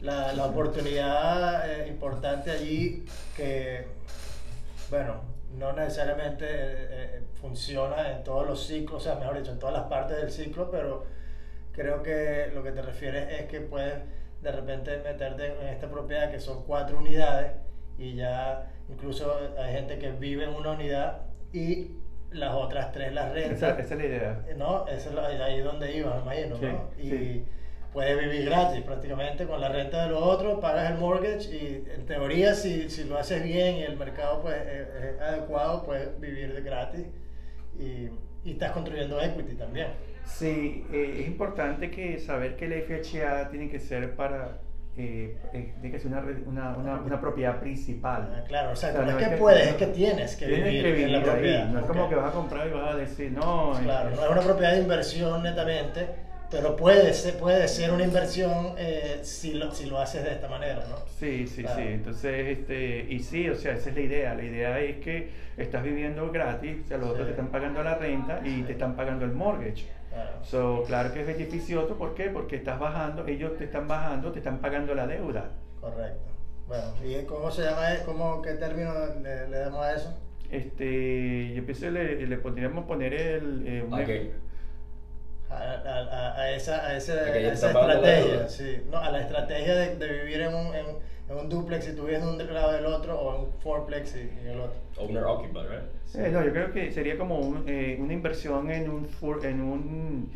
[0.00, 3.04] la, la oportunidad eh, importante allí
[3.36, 3.86] que,
[4.90, 5.22] bueno,
[5.58, 9.84] no necesariamente eh, funciona en todos los ciclos, o sea, mejor dicho, en todas las
[9.88, 11.04] partes del ciclo, pero
[11.72, 13.94] creo que lo que te refieres es que puedes
[14.42, 17.52] de repente meterte en esta propiedad que son cuatro unidades
[17.98, 21.22] y ya incluso hay gente que vive en una unidad
[21.52, 21.92] y
[22.30, 23.54] las otras tres las renta.
[23.54, 24.44] Esa, esa es la idea.
[24.56, 24.86] ¿no?
[24.86, 26.90] Eso es ahí donde iba, me imagino, Sí, ¿no?
[26.98, 27.44] Y sí.
[27.92, 32.06] puedes vivir gratis prácticamente con la renta de lo otro, pagas el mortgage y en
[32.06, 36.54] teoría si, si lo haces bien y el mercado pues es, es adecuado, puedes vivir
[36.54, 37.06] de gratis
[37.78, 38.08] y,
[38.48, 39.88] y estás construyendo equity también.
[40.24, 44.60] Sí, eh, es importante que saber que el FHA tiene que ser para,
[45.00, 48.44] eh, eh, tiene que ser una, una, una, una propiedad Ah, principal.
[48.48, 50.36] claro, o sea, O sea, no no es que que- puedes, no- es que tienes
[50.36, 51.66] que Tienes vivir, que vivir en la ahí, propiedad.
[51.68, 53.72] no es como que vas a comprar y vas a decir, no.
[53.82, 56.06] Claro, eh, no es una propiedad de inversión netamente,
[56.50, 60.48] pero puede ser, puede ser una inversión eh, si, lo, si lo haces de esta
[60.48, 60.96] manera, ¿no?
[61.18, 61.76] Sí, sí, Claro.
[61.80, 61.86] sí.
[61.88, 64.34] Entonces, este, y sí, o sea, esa es la idea.
[64.34, 67.94] La idea es que estás viviendo gratis, o sea, los otros te están pagando la
[67.96, 68.62] renta y Sí.
[68.64, 69.84] te están pagando el mortgage.
[70.10, 70.44] Claro.
[70.44, 72.30] So, claro que es beneficioso, ¿por qué?
[72.30, 75.50] Porque estás bajando, ellos te están bajando, te están pagando la deuda.
[75.80, 76.30] Correcto.
[76.66, 77.94] Bueno, ¿y cómo se llama?
[77.94, 78.92] e- ¿Cómo, ¿Qué término
[79.22, 80.18] le, le damos a eso?
[80.50, 83.66] Este, yo pienso que le, le podríamos poner el...
[83.66, 84.32] eh, un- ¿A qué?
[85.48, 86.00] A, a-
[86.34, 88.82] a- a esa, a ese- ¿A que ya a te esa estrategia, sí.
[88.90, 90.86] No, a la estrategia de, de vivir en un, en,
[91.30, 94.16] en un duplex y tú vives en un lado del otro o en un fourplex
[94.16, 94.78] y, en el otro.
[94.98, 96.16] Owner occupied, right?
[96.16, 99.60] Eh, no, yo creo que sería como un, eh, una inversión en un, fur- en
[99.60, 100.30] un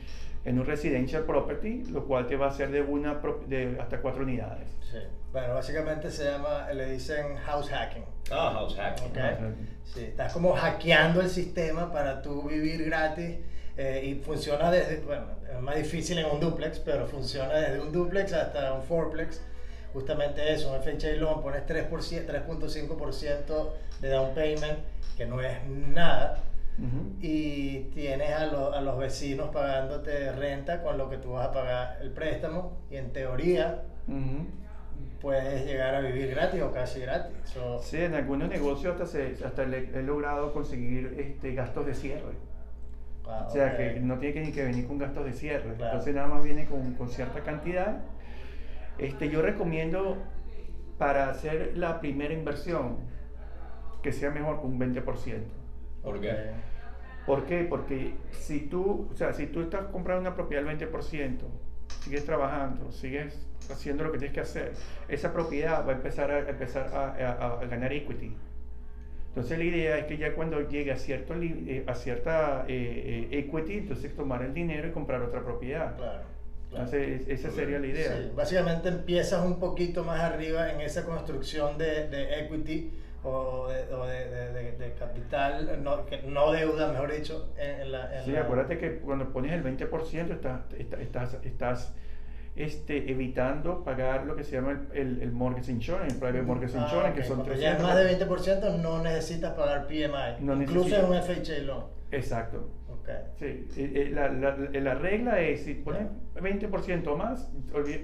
[0.47, 4.03] en un residential property, lo cual te va a hacer de una pro- de hasta
[4.03, 4.69] cuatro unidades.
[4.93, 4.99] Sí.
[5.33, 8.05] Bueno, básicamente se llama, le dicen house hacking.
[8.31, 9.07] Ah, house hacking.
[9.07, 9.17] Ok.
[9.17, 9.39] Ajá.
[9.85, 13.37] Sí, estás como hackeando el sistema para tú vivir gratis
[13.79, 17.91] eh, y funciona desde, bueno, es más difícil en un duplex, pero funciona desde un
[17.91, 19.41] duplex hasta un fourplex.
[20.05, 21.89] Justamente eso, un FHA loan pones 3%,
[22.27, 24.79] 3.5% de down payment,
[25.17, 26.43] que no es nada,
[26.79, 27.13] Ujú.
[27.21, 31.53] y tienes a, lo- a los vecinos pagándote renta con lo que tú vas a
[31.53, 34.47] pagar el préstamo, y en teoría Ujú.
[35.21, 37.37] puedes llegar a vivir gratis o casi gratis.
[37.45, 41.95] So, Sí, en algunos negocios hasta, se, hasta le- he logrado conseguir este, gastos de
[41.95, 42.35] cierre.
[43.29, 43.77] ah, O sea, ok.
[43.77, 45.75] que no tiene que ni que venir con gastos de cierre.
[45.77, 45.93] Claro.
[45.93, 47.99] Entonces nada más viene con, con cierta cantidad.
[48.99, 50.19] Este, yo recomiendo
[50.99, 52.99] para hacer la primera inversión,
[54.03, 55.43] que sea mejor que un 20%.
[56.03, 56.31] ¿Por qué?
[56.33, 56.39] Ok.
[57.27, 57.65] ¿Por qué?
[57.65, 61.47] Porque si tú, o sea, si tú estás comprando una propiedad al 20%,
[62.03, 64.73] sigues trabajando, sigues haciendo lo que tienes que hacer,
[65.09, 68.37] esa propiedad va a empezar a, empezar a, a- a ganar equity.
[69.29, 73.39] Entonces la idea es que ya cuando llegue a, cierto, eh, a cierta eh, eh,
[73.39, 75.97] equity, entonces tomar el dinero y comprar otra propiedad.
[75.97, 76.34] Claro.
[76.75, 76.85] Claro.
[76.93, 78.17] Entonces esa sería la idea.
[78.17, 83.95] Sí, básicamente empiezas un poquito más arriba en esa construcción de, de equity o, de,
[83.95, 88.19] o de- de- de- de capital, no, que- no deuda, mejor dicho, en, la...
[88.19, 91.95] en Sí, la- acuérdate que cuando pones el 20% estás, estás, estás, estás,
[92.57, 96.75] este, evitando pagar lo que se llama el, el, el mortgage insurance, el private mortgage
[96.79, 97.83] Ah, insurance, que son Cuando ya es 300.
[97.83, 101.85] más de 20% no necesitas pagar PMI, No incluso en un FHA loan.
[102.11, 102.69] Exacto.
[103.39, 107.51] Sí, eh, eh, la, la, la regla es, si pones 20% o más,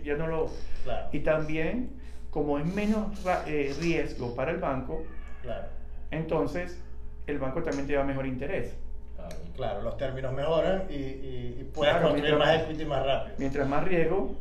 [0.05, 0.51] ya no lo...
[0.85, 1.91] Claro, Y también,
[2.29, 5.03] como es menos eh, riesgo para el banco,
[5.43, 5.69] claro,
[6.11, 6.83] entonces
[7.27, 8.77] el banco también te da mejor interés.
[9.29, 9.37] Claro.
[9.57, 13.37] claro, los términos mejoran y, y, y puedes Claro, construir más equity más rápido.
[13.39, 14.35] Mientras más riesgo,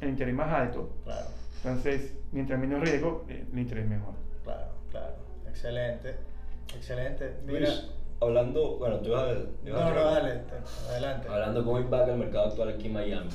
[0.00, 0.90] el interés más alto.
[1.04, 4.14] Claro, Entonces, mientras menos riesgo, eh, el interés mejor.
[4.44, 5.14] claro, claro.
[5.48, 6.14] Excelente,
[6.74, 7.36] excelente.
[7.44, 7.90] Mira, Luis,
[8.20, 9.34] hablando, bueno, tú vas a...
[9.34, 11.28] tú vas a- no, no, dale, te- adelante.
[11.28, 13.30] Hablando cómo impacta el mercado actual aquí en Miami.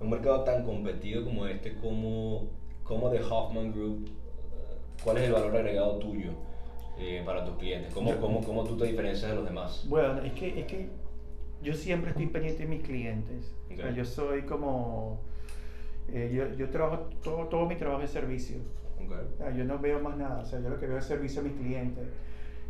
[0.00, 2.48] Un mercado tan competido como este, como,
[2.84, 6.30] como de Hoffman Group, eh, ¿cuál es el valor agregado tuyo
[6.98, 7.92] eh, para tus clientes?
[7.94, 9.84] ¿Cómo, Yo- cómo, ¿Cómo tú te diferencias de los demás?
[9.88, 10.88] Bueno, es que, es que
[11.62, 13.54] yo siempre estoy pendiente de mis clientes.
[13.72, 13.94] O sea, Ok.
[13.94, 15.20] yo soy como...
[16.08, 18.58] eh, yo, yo trabajo, todo, todo mi trabajo es servicio.
[19.04, 19.12] Ok.
[19.34, 21.40] O sea, yo no veo más nada, o sea, yo lo que veo es servicio
[21.40, 22.04] a mis clientes.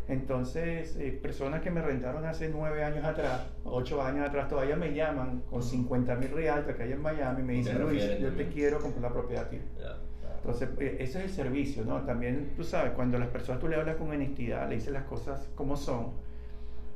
[0.08, 4.94] Entonces, eh, personas que me rentaron hace nueve años atrás, ocho años atrás, todavía me
[4.94, 8.48] llaman con 50 mil reales que hay en Miami y me dicen, Luis, yo te
[8.48, 9.60] quiero comprar la propiedad a ti.
[9.78, 9.96] Ya.
[10.38, 12.02] Entonces, eh, ese es el servicio, ¿no?
[12.02, 15.48] También, tú sabes, cuando las personas tú le hablas con honestidad, le dices las cosas
[15.54, 16.12] como son,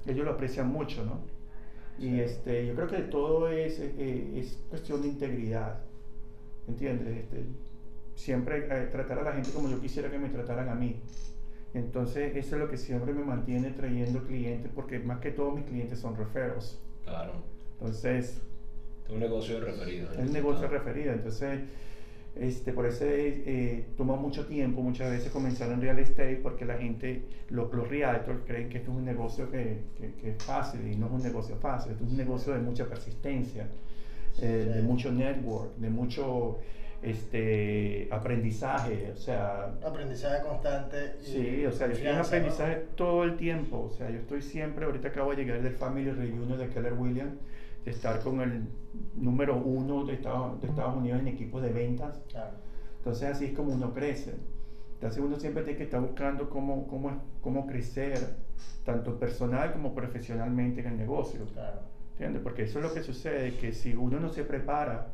[0.07, 1.21] ellos lo aprecian mucho, ¿no?
[1.99, 2.21] Y Sí.
[2.21, 5.81] este, yo creo que todo es, eh, es cuestión de integridad,
[6.69, 7.19] ¿entiendes?
[7.19, 7.45] Este,
[8.15, 10.97] siempre eh, tratar a la gente como yo quisiera que me trataran a mí.
[11.75, 15.65] Entonces, eso es lo que siempre me mantiene trayendo clientes, porque más que todo mis
[15.65, 16.79] clientes son referros.
[17.05, 17.33] Claro.
[17.79, 18.41] Entonces,
[19.07, 20.13] Es un negocio de referido.
[20.13, 21.61] es un negocio referido, entonces
[22.35, 26.77] este, por eso eh, toma mucho tiempo muchas veces comenzar en real estate porque la
[26.79, 30.81] gente, lo- los realtors creen que esto es un negocio que, que- que es fácil
[30.91, 33.65] y no es un negocio fácil, esto es un negocio de mucha persistencia,
[34.41, 34.73] eh, Sí.
[34.79, 36.59] de mucho network, de mucho
[37.03, 41.17] este, aprendizaje, o sea, Aprendizaje constante.
[41.21, 43.89] y Sí, o sea, yo estoy en aprendizaje todo el tiempo.
[43.91, 47.35] O sea, yo estoy siempre, ahorita acabo de llegar del Family Reunion de Keller Williams,
[47.85, 48.69] de estar con el
[49.15, 52.21] número uno de Estados, de Estados Unidos en equipos de ventas.
[52.29, 52.57] Claro,
[52.99, 54.35] Entonces así es como uno crece.
[54.95, 58.37] Entonces uno siempre tiene que estar buscando cómo, cómo, cómo crecer,
[58.85, 61.45] tanto personal como profesionalmente en el negocio.
[61.53, 61.81] claro.
[62.13, 62.43] ¿Entiendes?
[62.43, 65.09] Porque eso es lo que sucede, que si uno no se prepara,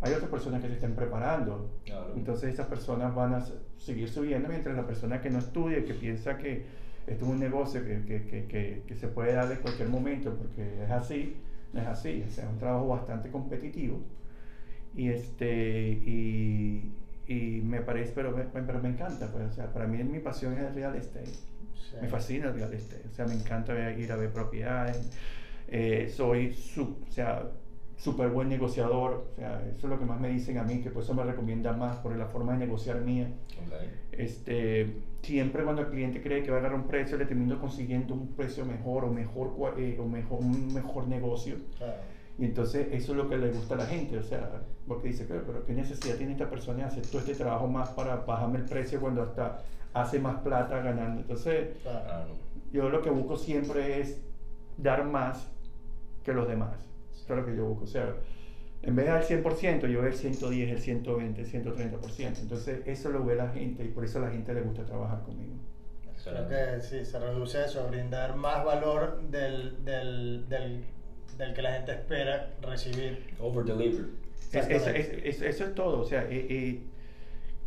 [0.00, 1.68] hay otras personas que se están preparando.
[1.84, 2.12] Claro.
[2.16, 3.44] Entonces esas personas van a
[3.76, 6.64] seguir subiendo mientras la persona que no estudia, que piensa que
[7.06, 10.84] esto es un negocio que, que, que, que, se puede dar en cualquier momento porque
[10.84, 11.36] es así,
[11.72, 14.00] no es así, o sea, es un trabajo bastante competitivo.
[14.94, 16.92] Y, este, y,
[17.26, 20.52] y me parece, pero me, pero me encanta, pues, o sea, para mí mi pasión
[20.54, 21.26] es el real estate.
[21.74, 21.96] Sí.
[22.00, 25.10] Me fascina el real estate, o sea, me encanta ir a ver propiedades.
[25.68, 27.50] Eh, soy su- o sea,
[27.96, 30.90] súper buen negociador, o sea, eso es lo que más me dicen a mí, que
[30.90, 33.28] por eso me recomiendan más, por la forma de negociar mía.
[33.66, 33.72] Ok.
[34.12, 38.14] Este, siempre cuando el cliente cree que va a agarrar un precio, le termino consiguiendo
[38.14, 41.56] un precio mejor o mejor, eh, o mejor un mejor negocio.
[41.78, 41.94] Claro.
[42.38, 45.26] Y entonces eso es lo que le gusta a la gente, o sea, porque dice,
[45.28, 48.58] pero, pero ¿qué necesidad tiene esta persona de hacer todo este trabajo más para bajarme
[48.58, 49.58] el precio cuando hasta
[49.92, 51.20] hace más plata ganando?
[51.20, 51.76] Entonces.
[51.82, 52.34] Claro.
[52.72, 54.20] yo lo que busco siempre es
[54.78, 55.52] dar más
[56.24, 56.74] que los demás.
[57.12, 57.84] Eso es lo que yo busco.
[57.84, 58.14] O sea,
[58.82, 62.38] en vez de dar 100%, yo doy el 110, el 120, el 130%.
[62.40, 65.22] Entonces, eso lo ve la gente y por eso a la gente le gusta trabajar
[65.22, 65.54] conmigo.
[66.24, 70.84] Creo que sí, se reduce eso, brindar más valor del, del, del,
[71.36, 73.24] del que la gente espera recibir.
[73.40, 74.06] Over deliver.
[74.52, 76.00] Es- es- es- es- eso es todo.
[76.00, 76.80] O sea, eh, eh,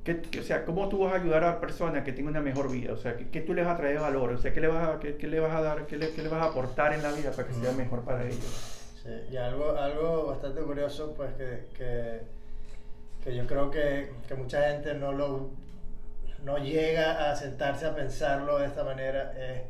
[0.06, 2.41] ¿qué- qué- o sea, ¿cómo tú vas a ayudar a la persona que tenga una
[2.41, 2.93] mejor vida?
[2.93, 4.32] O sea, ¿qué, qué tú le vas a traer valor?
[4.34, 5.86] O sea, ¿qué le vas a, qué, qué le vas a dar?
[5.88, 7.78] Qué le, qué le vas a aportar en la vida para que sea Ujú.
[7.80, 8.75] mejor para ellos?
[9.06, 12.22] Sí, y algo, algo bastante curioso, pues que, que,
[13.24, 15.52] que yo creo que, que mucha gente no lo
[16.44, 19.63] no llega a sentarse a pensarlo de esta manera, es,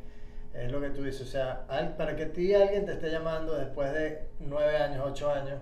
[0.54, 1.21] es lo que tú dices.
[1.21, 1.65] O sea,
[1.98, 5.60] para que ti alguien te esté llamando después de nueve años, ocho años,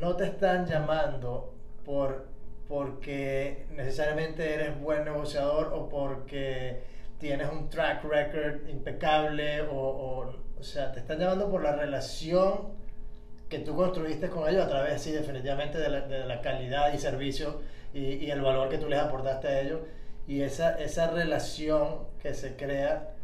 [0.00, 2.26] no te están llamando por
[2.68, 6.82] porque necesariamente eres buen negociador o porque
[7.18, 12.74] tienes un track record impecable o, o sea, te están llamando por la relación
[13.48, 16.98] que tú construiste con ellos a través, sí, definitivamente de la, de la calidad y
[16.98, 17.60] servicio
[17.92, 19.80] y, y, el valor que tú les aportaste a ellos
[20.26, 23.14] y esa, esa relación que se crea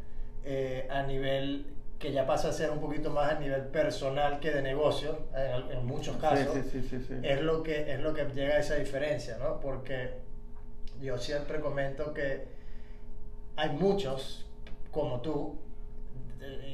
[0.44, 1.66] eh, a nivel
[1.98, 5.78] que ya pasa a ser un poquito más a nivel personal que de negocio, en,
[5.78, 8.74] en muchos casos, Sí, sí, sí, es lo que es lo que llega a esa
[8.74, 9.60] diferencia, ¿no?
[9.60, 10.14] Porque
[11.00, 12.44] yo siempre comento que
[13.54, 14.46] hay muchos
[14.90, 15.60] como tú,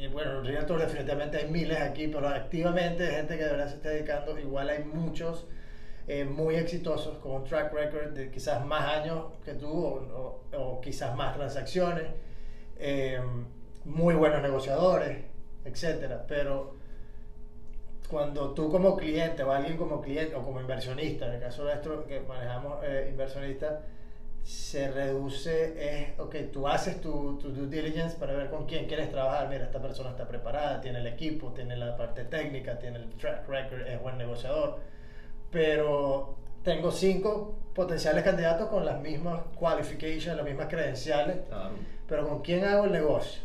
[0.00, 3.76] y bueno, Realtor definitivamente hay miles aquí, pero activamente hay gente que de verdad se
[3.76, 5.46] está dedicando, igual hay muchos
[6.06, 11.14] eh, muy exitosos con un track record de quizás más años que tú o, quizás
[11.16, 12.06] más transacciones,
[12.78, 13.20] eh,
[13.84, 15.18] muy buenos negociadores,
[15.64, 16.76] etcétera, pero
[18.08, 22.06] cuando tú como cliente o alguien como cliente o como inversionista, en el caso nuestro
[22.06, 23.80] que manejamos eh, inversionistas,
[24.48, 29.10] se reduce es, ok, tú haces tu, tu, due diligence para ver con quién quieres
[29.10, 29.46] trabajar.
[29.50, 33.46] Mira, esta persona está preparada, tiene el equipo, tiene la parte técnica, tiene el track
[33.46, 34.78] record, es buen negociador.
[35.50, 41.40] Pero tengo cinco potenciales candidatos con las mismas qualifications, las mismas credenciales.
[41.46, 41.74] Claro.
[42.06, 43.42] Pero ¿con quién hago el negocio?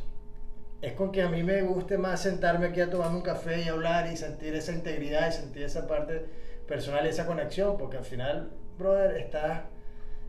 [0.82, 3.68] Es con quien a mí me guste más sentarme aquí a tomarme un café y
[3.68, 6.26] hablar y sentir esa integridad y sentir esa parte
[6.66, 9.64] personal y esa conexión, porque al final, brother, estás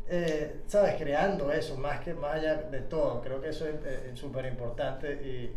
[0.08, 0.94] eh, ¿sabes?
[0.96, 3.22] Creando eso, más que más allá de todo.
[3.22, 5.50] Creo que eso es eh, súper importante y...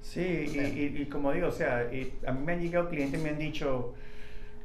[0.00, 1.88] Sí, y, y, como digo, o sea,
[2.26, 3.94] a mí me han llegado clientes me han dicho,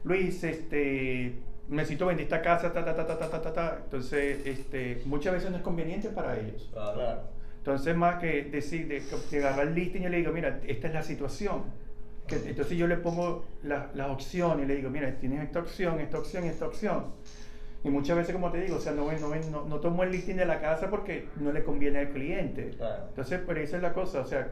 [0.03, 1.33] Luis, este,
[1.69, 5.49] necesito vender esta casa, ta, ta, ta, ta, ta, ta, ta, Entonces, este, muchas veces
[5.49, 6.69] no es conveniente para ellos.
[6.73, 7.21] Claro.
[7.59, 10.93] Entonces, más que decir, de, de agarrar el listing, yo le digo, mira, esta es
[10.93, 11.63] la situación.
[12.31, 16.43] Entonces yo le pongo la, las opciones, le digo, mira, tienes esta opción, esta opción,
[16.43, 17.05] esta opción.
[17.83, 20.35] Y muchas veces, como te digo, o sea, no, no, no, no tomo el listing
[20.35, 22.71] de la casa porque no le conviene al cliente.
[22.77, 23.05] Claro.
[23.09, 24.49] Entonces, pero esa es la cosa, o sea,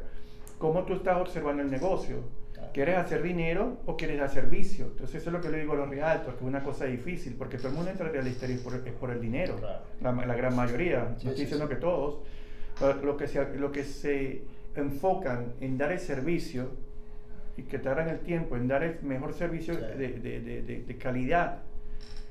[0.58, 2.22] ¿cómo tú estás observando el negocio?
[2.54, 2.70] Claro.
[2.74, 4.86] ¿Quieres hacer dinero o quieres dar servicio?
[4.86, 7.36] Entonces, eso es lo que le digo a los realtors, que es una cosa difícil,
[7.38, 9.82] porque todo el mundo entra al real estate es por, es por el dinero, Claro.
[10.02, 12.20] la, la gran mayoría, no estoy diciendo que todos,
[13.04, 14.44] lo que, se, lo que se
[14.76, 16.70] enfocan en dar el servicio
[17.58, 19.82] y que tardan el tiempo en dar el mejor servicio Sí.
[19.82, 21.64] de, de, de, de- de calidad,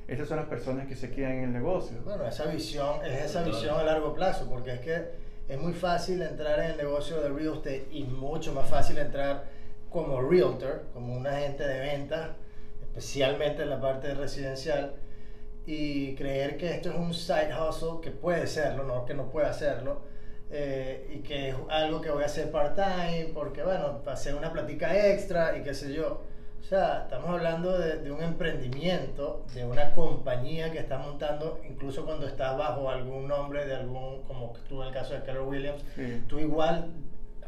[0.09, 1.99] esas son las personas que se quedan en el negocio.
[2.05, 5.05] Bueno, esa visión es esa visión a largo plazo, porque es que
[5.49, 9.45] es muy fácil entrar en el negocio de real estate y mucho más fácil entrar
[9.91, 12.31] como realtor, como un agente de ventas,
[12.83, 14.95] especialmente en la parte residencial,
[15.67, 19.49] y creer que esto es un side hustle que puede serlo, no que no puede
[19.49, 20.03] hacerlo,
[20.51, 24.53] eh, y que es algo que voy a hacer part-time, porque bueno, para hacer una
[24.53, 26.23] plática extra y qué sé yo.
[26.67, 32.05] O sea, estamos hablando de, de un emprendimiento, de una compañía que está montando, incluso
[32.05, 35.81] cuando estás bajo algún nombre de algún, como tú en el caso de Keller Williams,
[35.95, 36.25] Sí.
[36.27, 36.91] tú igual,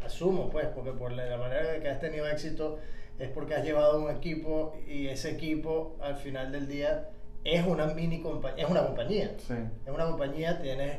[0.05, 2.79] asumo pues, porque por la, la manera de que has tenido éxito
[3.19, 7.09] es porque has llevado un equipo y ese equipo al final del día
[7.43, 9.33] es una mini compañía, es una compañía.
[9.39, 9.55] Sí.
[9.85, 10.99] Es una compañía, tienes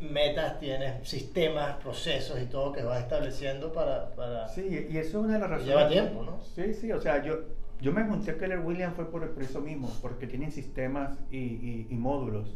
[0.00, 4.10] metas, tienes sistemas, procesos y todo que vas estableciendo para...
[4.14, 5.68] para Sí, y eso es una de las razones.
[5.74, 6.38] Lleva tiempo, ¿no?
[6.54, 7.34] Sí, sí, o sea, yo,
[7.80, 11.38] yo me junté a Keller Williams fue por, por eso mismo, porque tienen sistemas y,
[11.38, 12.54] y- y módulos.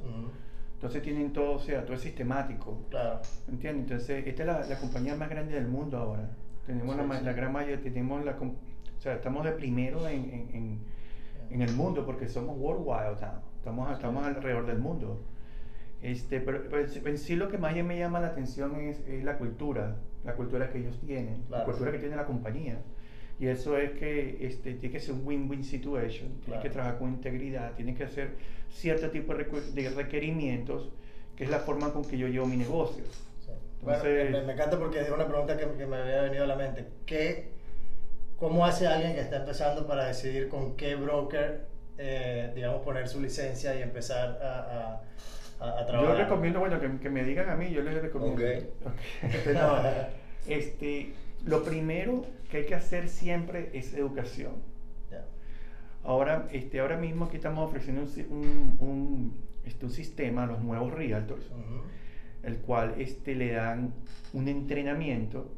[0.75, 2.85] Entonces tienen todo, o sea, todo es sistemático.
[2.91, 3.21] Claro.
[3.49, 3.83] ¿Entiendes?
[3.91, 6.31] Entonces, esta es la, la compañía más grande del mundo ahora.
[6.67, 10.51] Tenemos la, Sí, la gran mayoría, tenemos la, o sea, estamos de primero en, en,
[10.55, 10.81] en,
[11.51, 15.21] en el mundo porque somos worldwide, o sea, estamos, estamos alrededor del mundo.
[16.03, 19.37] Este, pero, pero en sí lo que más me llama la atención es, es la
[19.37, 21.65] cultura, la cultura que ellos tienen, la Claro.
[21.67, 22.79] cultura que tiene la compañía.
[23.39, 26.63] Y eso es que este, tiene que ser un win-win situation, tiene Claro.
[26.63, 28.31] que trabajar con integridad, tiene que hacer
[28.71, 30.91] cierto tipo de requerimientos,
[31.37, 33.03] que es la forma con que yo llevo mi negocio.
[33.41, 33.51] Sí.
[33.83, 36.47] Bueno, Entonces- me, me encanta porque es una pregunta que, que me había venido a
[36.47, 36.87] la mente.
[37.07, 37.49] ¿Qué,
[38.39, 41.67] ¿Cómo hace alguien que está empezando para decidir con qué broker,
[41.99, 44.59] eh, digamos, poner su licencia y empezar a,
[44.95, 45.03] a,
[45.61, 46.17] a, a Yo trabajar?
[46.17, 48.35] recomiendo, bueno, que, que me digan a mí, yo les recomiendo.
[48.43, 48.65] Ok.
[48.87, 48.93] Ok.
[49.23, 49.77] Este, no,
[50.47, 51.13] este,
[51.45, 54.55] lo primero que hay que hacer siempre es educación.
[55.11, 55.25] Ya.
[56.05, 60.61] Ahora, este, ahora mismo aquí estamos ofreciendo un, un, un, este, un sistema a los
[60.63, 61.83] nuevos realtors, Ujú.
[62.43, 63.93] el cual este, le dan
[64.33, 65.55] un entrenamiento.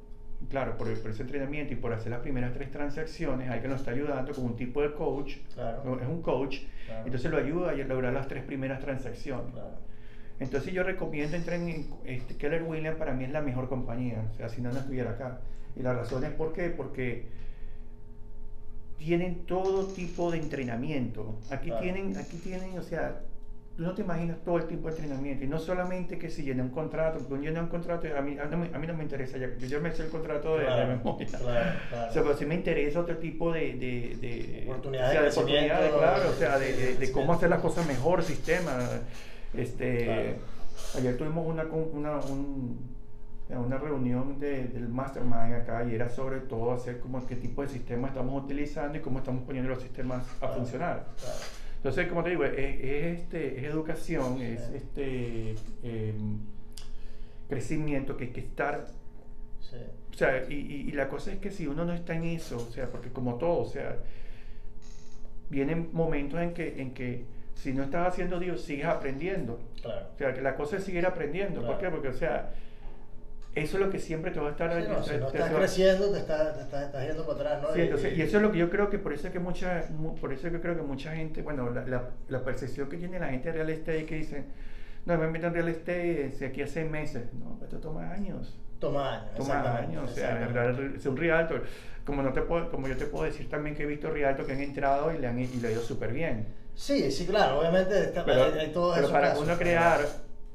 [0.51, 3.79] Claro, por, por ese entrenamiento y por hacer las primeras tres transacciones, hay que nos
[3.79, 6.01] está ayudando con un tipo de coach, Claro.
[6.03, 7.05] es un coach, Claro.
[7.05, 9.53] entonces lo ayuda a lograr las tres primeras transacciones.
[9.53, 9.71] Claro.
[10.43, 14.37] Entonces yo recomiendo entrar en este, Keller Williams para mí es la mejor compañía, o
[14.37, 15.41] sea, si no no estuviera acá.
[15.77, 17.27] Y la razón es por qué, porque
[18.99, 21.37] tienen todo tipo de entrenamiento.
[21.51, 21.83] Aquí Claro.
[21.83, 23.21] tienen, aquí tienen, o sea,
[23.77, 25.45] tú no te imaginas todo el tiempo de entrenamiento.
[25.45, 28.37] Y no solamente que si llené un contrato, porque un llené un contrato, a mí,
[28.39, 30.81] a mí, a mí no me interesa, ya, yo me sé el contrato de, Claro,
[30.91, 31.27] de memoria.
[31.27, 32.11] claro, claro.
[32.11, 35.31] O sea, pero sí me interesa otro tipo de, de, de Oportunidades o sea, de
[35.31, 38.79] de oportunidades, claro, o sea, de, cómo hacer las cosas mejor, sistema.
[39.55, 40.53] Este, Claro.
[40.99, 42.79] Ayer tuvimos una, una, un-
[43.51, 47.69] una reunión de- del Mastermind acá y era sobre todo hacer como qué tipo de
[47.69, 51.07] sistema estamos utilizando y cómo estamos poniendo los sistemas a Claro, funcionar.
[51.21, 51.37] claro.
[51.77, 54.73] Entonces, como te digo, es, es este, es educación, es Sí.
[54.77, 56.39] este em,
[57.49, 58.87] crecimiento que hay que estar
[59.61, 59.77] Sí.
[60.13, 62.57] o sea, y, y- y la cosa es que si uno no está en eso,
[62.57, 63.97] o sea, porque como todo, o sea,
[65.51, 67.25] vienen momentos en que, en que
[67.63, 69.61] si no estás haciendo Dios, sigues aprendiendo.
[69.83, 70.07] Claro.
[70.15, 71.61] O sea, que la cosa es seguir aprendiendo.
[71.61, 71.79] ¿Por Claro.
[71.81, 71.91] qué?
[71.91, 72.51] Porque, o sea,
[73.55, 74.73] eso es lo que siempre te va a estar...
[74.83, 77.25] Sí, no, te- si no te- estás te creciendo, te estás, te estás, estás yendo
[77.25, 77.73] para atrás, ¿no?
[77.75, 79.33] Sí, Y- entonces, y- y eso es lo que yo creo que por eso es
[79.33, 82.43] que mucha, mu- por eso es que creo que mucha gente, bueno, la, la, la
[82.45, 84.47] percepción que tiene la gente de real estate que dicen,
[85.07, 87.33] no, me meto en real estate si aquí seis meses.
[87.35, 88.59] No, esto toma años.
[88.83, 89.31] Toma años.
[89.37, 91.63] toma exactamente, años, o sea, es un realtor.
[92.05, 94.55] Como, no te puedo, como yo te puedo decir también que he visto realtor que
[94.55, 96.49] han entrado y le han y le ha ido súper bien.
[96.75, 100.01] Sí, sí, claro, obviamente está, Pero, hay, hay todos pero para casos, uno crear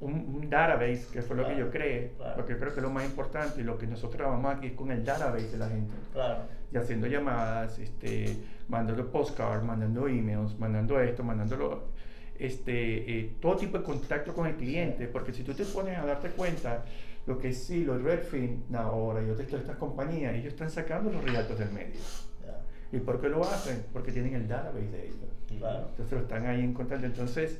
[0.01, 2.35] un, un database, que fue lo que yo creé, claro.
[2.35, 4.73] porque yo creo que es lo más importante y lo que nosotros trabajamos aquí es
[4.73, 5.95] con el database de la gente.
[6.11, 6.39] Claro.
[6.69, 8.35] Y haciendo llamadas, este,
[8.67, 11.83] mandando postcards, mandando emails, mandando esto, mandándolo,
[12.37, 16.05] este, eh, todo tipo de contacto con el cliente, porque si tú te pones a
[16.05, 16.83] darte cuenta,
[17.27, 21.59] lo que sí, los Redfin ahora y otras, estas compañías, ellos están sacando los realtos
[21.59, 21.99] del medio.
[22.91, 23.83] ¿Y por qué lo hacen?
[23.91, 25.17] Porque tienen el database de ellos.
[25.59, 25.87] Claro.
[25.89, 27.05] Entonces lo están ahí en contacto.
[27.05, 27.59] Entonces,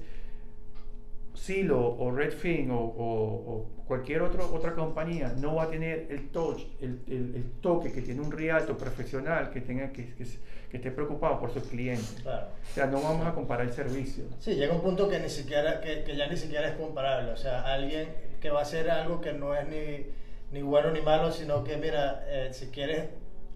[1.34, 6.30] Silo o Redfin o, o- o cualquier otro, otra compañía no va a tener el
[6.30, 10.25] touch, el, el- el toque que tiene un realto profesional que, tenga, que, que,
[10.71, 12.17] que esté preocupado por sus clientes.
[12.23, 12.47] Claro.
[12.71, 14.23] O sea, no vamos a comparar el servicio.
[14.39, 17.32] Sí, llega un punto que ni siquiera, que, que ya ni siquiera es comparable.
[17.32, 18.08] O sea, alguien
[18.41, 20.06] que va a hacer algo que no es ni,
[20.52, 23.06] ni bueno ni malo, sino que, mira, eh, si quieres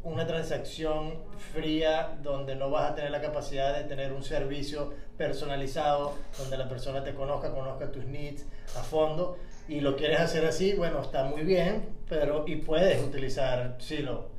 [0.03, 1.13] una transacción
[1.53, 6.67] fría donde no vas a tener la capacidad de tener un servicio personalizado, donde la
[6.67, 11.23] persona te conozca, conozca tus needs a fondo, y lo quieres hacer así, bueno, está
[11.25, 14.29] muy bien, pero y puedes utilizar Silo.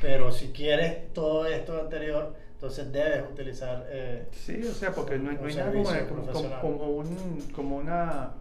[0.00, 3.86] Pero si quieres todo esto anterior, entonces debes utilizar...
[3.88, 5.88] eh, Sí, o sea, porque no, hay- no hay nada como,
[6.32, 8.34] como, como un, como una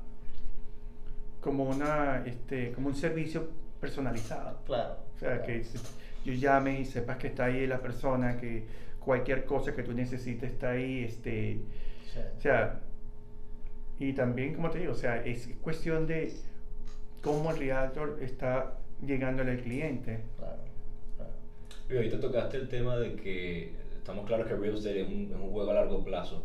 [1.45, 3.47] como una este como un servicio
[3.79, 4.58] personalizado.
[4.65, 4.95] Claro.
[5.15, 5.77] O sea, que se-
[6.25, 8.65] yo llame y sepas que está ahí la persona, que
[8.99, 11.60] cualquier cosa que tú necesites está ahí, este,
[12.12, 12.19] Sí.
[12.38, 12.79] o sea,
[13.99, 16.34] y también, como te digo, o sea, es cuestión de
[17.21, 20.21] cómo el realtor está llegándole al cliente.
[20.38, 20.63] Claro,
[21.15, 21.31] claro.
[21.91, 25.36] Y ahorita tocaste el tema de que estamos claros que real estate es un, es
[25.39, 26.43] un juego a largo plazo.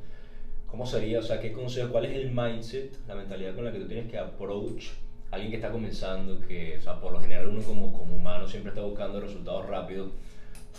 [0.71, 3.81] ¿Cómo sería, o sea, qué consejo, cuál es el mindset, la mentalidad con la que
[3.81, 4.91] tú tienes que approach
[5.31, 8.47] a alguien que está comenzando, que, o sea, por lo general uno como, como humano
[8.47, 10.11] siempre está buscando resultados rápidos?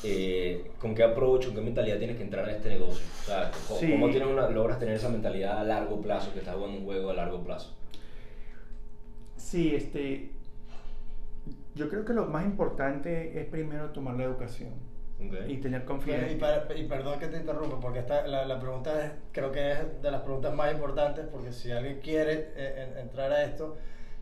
[0.03, 3.05] Eh, ¿Con qué approach, con qué mentalidad tienes que entrar en este negocio?
[3.21, 3.91] O sea, ¿cómo, Sí.
[3.91, 7.09] cómo tienes una- logras tener esa mentalidad a largo plazo, que estás jugando un juego
[7.09, 7.75] a largo plazo?
[9.35, 10.31] Sí, este,
[11.75, 14.69] yo creo que lo más importante es primero tomar la educación
[15.47, 16.73] Y tener Y, confianza.
[16.75, 20.11] y perdón que te interrumpa, porque esta, la, la pregunta es, creo que es de
[20.11, 23.77] las preguntas más importantes, porque si alguien quiere eh, en- entrar a esto,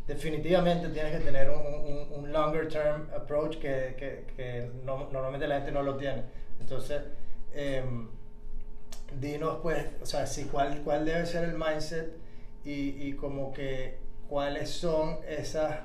[0.07, 5.47] definitivamente tienes que tener un, un- un longer term approach que, que- que no- normalmente
[5.47, 6.23] la gente no lo tiene.
[6.59, 7.01] Entonces,
[7.53, 8.09] em,
[9.19, 12.11] dinos pues, o sea, si cuál, cuál debe ser el mindset
[12.63, 15.79] y, y como que cuáles son esas,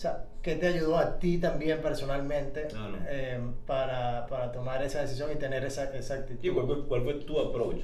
[0.00, 2.96] o sea, ¿qué te ayudó a ti también personalmente Claro.
[3.10, 6.42] em, para, para tomar esa decisión y tener esa, esa actitud?
[6.42, 7.82] ¿Y cuál, fue- cuál fue tu approach?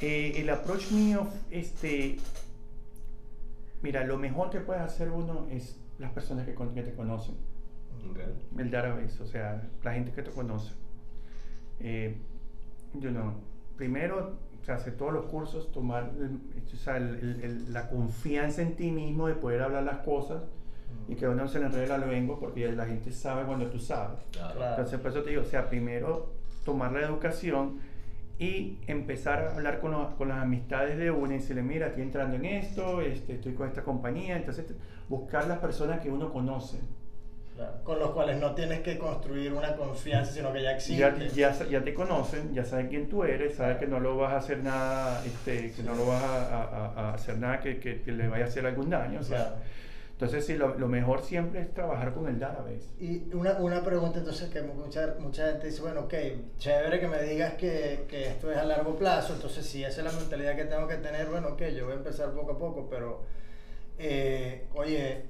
[0.00, 2.16] Eh, el approach mío, este,
[3.80, 7.36] mira, lo mejor que puedes hacer uno es las personas que, con- que te conocen,
[8.10, 8.18] Ok.
[8.58, 10.72] el database, o sea, la gente que te conoce.
[11.78, 12.16] Eh,
[12.94, 13.34] you know,
[13.76, 16.40] primero, o sea, hacer todos los cursos, tomar el-
[16.74, 20.42] o sea, el- el- el- la confianza en ti mismo de poder hablar las cosas
[21.08, 23.78] y que uno no se le enrede la lengua porque la gente sabe cuando tú
[23.78, 24.18] sabes.
[24.32, 24.70] Claro.
[24.70, 26.32] Entonces, por eso te digo, o sea, primero
[26.64, 27.78] tomar la educación
[28.38, 32.02] y empezar a hablar con, los- con las amistades de uno y decirle, mira, estoy
[32.02, 34.36] entrando en esto, este, estoy con esta compañía.
[34.36, 34.66] Entonces,
[35.08, 36.78] buscar las personas que uno conoce.
[37.54, 41.00] Claro, Con los cuales no tienes que construir una confianza, sino que ya existe.
[41.34, 44.34] Ya, ya, ya te conocen, ya saben quién tú eres, saben que no lo vas
[44.34, 47.78] a hacer nada, este, que no lo vas a, a- a- a hacer nada que,
[47.78, 49.20] que- que le vaya a hacer algún daño.
[49.20, 49.56] O sea, Claro.
[50.16, 52.86] Entonces, sí, lo, lo mejor siempre es trabajar con el database.
[52.98, 56.14] Y una, una pregunta entonces que mucha, mucha gente dice, bueno, ok,
[56.56, 60.06] chévere que me digas que, que esto es a largo plazo, entonces si esa es
[60.14, 62.88] la mentalidad que tengo que tener, bueno, ok, yo voy a empezar poco a poco,
[62.88, 63.24] pero,
[63.98, 65.24] eh, oye,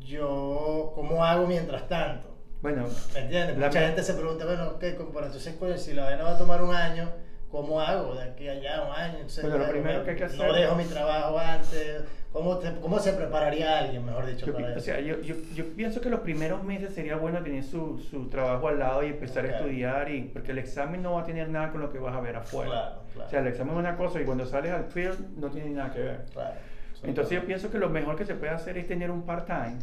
[0.00, 2.28] yo, ¿cómo hago mientras tanto?
[2.60, 3.56] Bueno, ¿Me entiendes?
[3.56, 6.62] La- Mucha gente se pregunta, bueno, ok, pero entonces, si la vaina va a tomar
[6.62, 7.10] un año,
[7.52, 9.14] ¿cómo hago de aquí a allá un año?
[9.16, 12.02] Entonces, Bueno, lo primero que hay que No hacer- dejo mi trabajo antes.
[12.32, 14.80] ¿Cómo, te- cómo se prepararía alguien, mejor dicho, Yo, para pi- o eso?
[14.86, 18.68] sea, yo, yo, yo pienso que los primeros meses sería bueno tener su, su trabajo
[18.68, 19.50] al lado y empezar Ok.
[19.52, 22.16] a estudiar, y, porque el examen no va a tener nada con lo que vas
[22.16, 22.70] a ver afuera.
[22.70, 23.26] Claro, claro.
[23.26, 25.92] O sea, el examen es una cosa y cuando sales al field no tiene nada
[25.92, 26.24] que ver.
[26.32, 26.54] Claro.
[27.02, 29.76] Entonces yo pienso que lo mejor que se puede hacer es tener un part-time,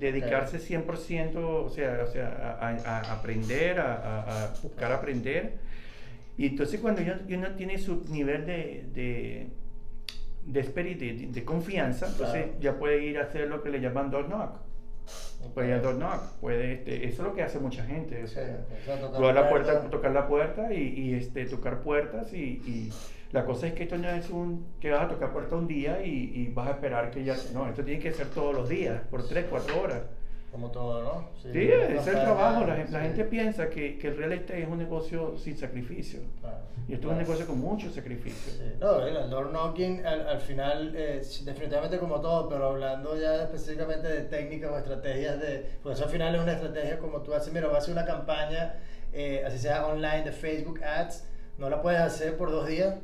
[0.00, 5.52] dedicarse 100%, o sea, o sea a, a- a aprender, a- a buscar aprender.
[6.36, 9.48] Y entonces cuando uno, uno tiene su nivel de, de,
[10.46, 12.60] de, de, de confianza, entonces Claro.
[12.60, 14.60] ya puede ir a hacer lo que le llaman door knock.
[15.54, 18.24] Puede ir a door knock, puede, este, eso es lo que hace mucha gente.
[18.24, 22.90] o Sí, a la puerta, tocar la puerta y, y, este, tocar puertas y, y
[23.32, 26.04] la cosa es que esto no es un que vas a tocar puerta un día
[26.04, 29.02] y, y vas a esperar que ya no esto tiene que ser todos los días
[29.10, 30.02] por 3, 4 horas
[30.54, 31.30] Como todo, ¿no?
[31.42, 35.36] sí, es el trabajo la, gente piensa que, que el real estate es un negocio
[35.36, 37.20] sin sacrificio Claro, y esto claro.
[37.20, 38.76] es un negocio con mucho sacrificio Sí.
[38.78, 44.06] No, el door knocking al, al final, eh, definitivamente como todo, pero hablando ya específicamente
[44.06, 47.52] de técnicas o estrategias, de, pues eso al final es una estrategia como tú haces,
[47.52, 48.76] mira, vas a hacer una campaña,
[49.12, 51.26] eh, así sea online de Facebook Ads,
[51.58, 52.94] no la puedes hacer por dos días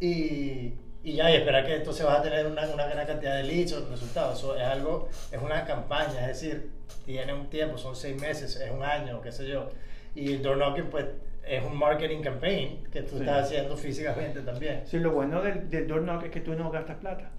[0.00, 0.74] y,
[1.04, 3.72] y ya, y esperar que entonces vas a tener una, una gran cantidad de leads
[3.72, 4.38] o resultados.
[4.38, 6.70] Eso es algo, es una campaña, es decir,
[7.06, 9.70] tiene un tiempo, son seis meses, es un año, qué sé yo.
[10.14, 11.06] Y el door knocking, pues,
[11.46, 13.20] es un marketing campaign que tú Sí.
[13.20, 14.82] estás haciendo físicamente también.
[14.86, 17.30] sí, lo bueno del, del door knock es que tú no gastas plata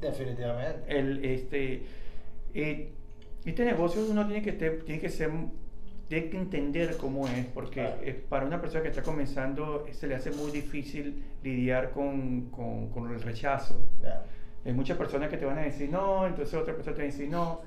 [0.00, 0.98] Definitivamente.
[0.98, 1.82] el, este,
[2.54, 2.92] eh,
[3.44, 5.30] este negocio uno tiene que, tiene que ser,
[6.08, 7.96] tiene que entender cómo es, porque Claro.
[8.02, 12.50] eh, para una persona que está comenzando eh, se le hace muy difícil lidiar con,
[12.50, 13.80] con, con el rechazo.
[14.02, 14.24] Ya.
[14.64, 17.12] Hay muchas personas que te van a decir no, entonces otra persona te va a
[17.12, 17.60] decir no.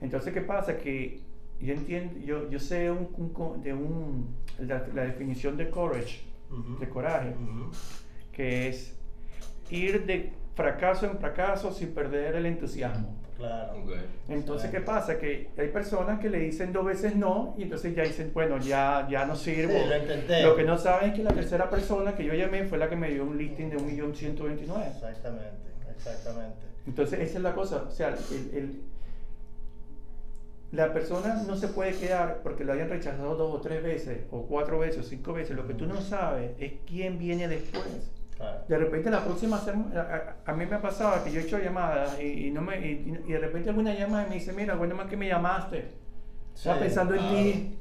[0.00, 0.78] Entonces, ¿qué pasa?
[0.78, 1.20] Que
[1.60, 6.20] yo entiendo, yo, yo sé un, un de un, la, la definición de courage,
[6.50, 6.78] Ujú.
[6.78, 7.70] de coraje, Ujú.
[8.32, 8.96] que es
[9.70, 13.14] ir de fracaso en fracaso sin perder el entusiasmo.
[13.40, 13.72] Claro.
[14.28, 15.18] Entonces, ¿qué pasa?
[15.18, 19.06] Que hay personas que le dicen dos veces no y entonces ya dicen, bueno, ya,
[19.10, 19.72] ya no sirvo.
[19.72, 20.42] Sí, lo intenté.
[20.42, 22.96] Lo que no saben es que la tercera persona que yo llamé fue la que
[22.96, 24.86] me dio un listing de 1.129.000.
[24.94, 26.56] Exactamente, exactamente.
[26.86, 27.84] Entonces, esa es la cosa.
[27.88, 28.80] O sea, el- el-
[30.72, 34.42] la persona no se puede quedar porque lo hayan rechazado dos o tres veces, o
[34.46, 35.56] cuatro veces, o cinco veces.
[35.56, 37.84] Lo que tú no sabes es quién viene después.
[38.68, 40.00] De repente la próxima semana,
[40.46, 42.78] a, a- mí me ha pasado que yo he hecho llamadas y, y no me,
[42.78, 45.98] y, y de repente alguna llamada me dice, mira, bueno más que me llamaste.
[46.54, 47.28] Estaba Sí, pensando en claro.
[47.28, 47.79] ti.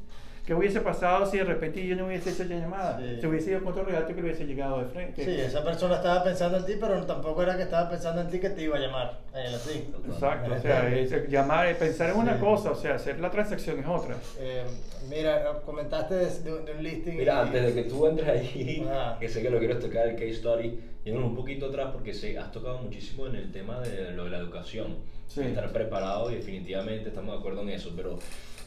[0.50, 2.98] ¿Qué hubiese pasado si de repente yo no hubiese hecho esa llamada?
[3.00, 3.22] Sí.
[3.22, 5.24] Se hubiese ido con otro regalo que le hubiese llegado de frente.
[5.24, 8.40] Sí, esa persona estaba pensando en ti, pero tampoco era que estaba pensando en ti
[8.40, 9.20] que te iba a llamar.
[9.36, 9.94] Él así.
[10.08, 12.40] Exacto, o sea, es llamar, es pensar en una Sí.
[12.40, 14.16] cosa, o sea, hacer la transacción es otra.
[14.40, 14.64] Eh,
[15.08, 17.18] mira, comentaste de, de- de un listing.
[17.18, 19.18] Mira, y- antes de que tú entres ahí, Ah.
[19.20, 22.40] que sé que lo quieres tocar, el case study, yéndonos un poquito atrás porque sé,
[22.40, 24.96] has tocado muchísimo en el tema de lo de la educación.
[25.28, 25.42] Sí.
[25.42, 28.18] Estar preparado y definitivamente estamos de acuerdo en eso, pero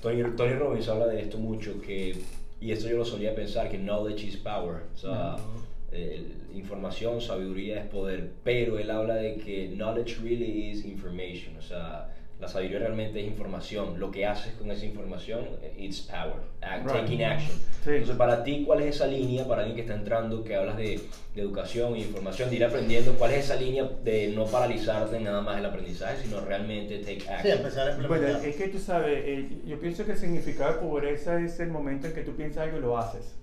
[0.03, 2.16] Tony, Tony Robbins habla de esto mucho, que,
[2.61, 4.82] y esto yo lo solía pensar, que knowledge is power.
[4.94, 5.36] O sea,
[5.92, 11.62] eh, información, sabiduría es poder, pero él habla de que knowledge really is information, o
[11.62, 12.12] sea,
[12.43, 16.82] la sabiduría realmente es información, lo que haces con esa información, eh, it's power, act-
[16.84, 17.03] Right.
[17.03, 17.57] taking action.
[17.84, 17.90] Sí.
[17.90, 21.01] Entonces, para ti, ¿cuál es esa línea, para alguien que está entrando, que hablas de,
[21.36, 25.22] de educación y información, de ir aprendiendo, cuál es esa línea de no paralizarte en
[25.24, 27.59] nada más el aprendizaje, sino realmente take Sí, action?
[27.59, 28.45] empezar a Bueno, implementar.
[28.49, 32.09] es que tú sabes, eh, yo pienso que el significado de pobreza es el momento
[32.09, 33.36] en que tú piensas algo y lo haces.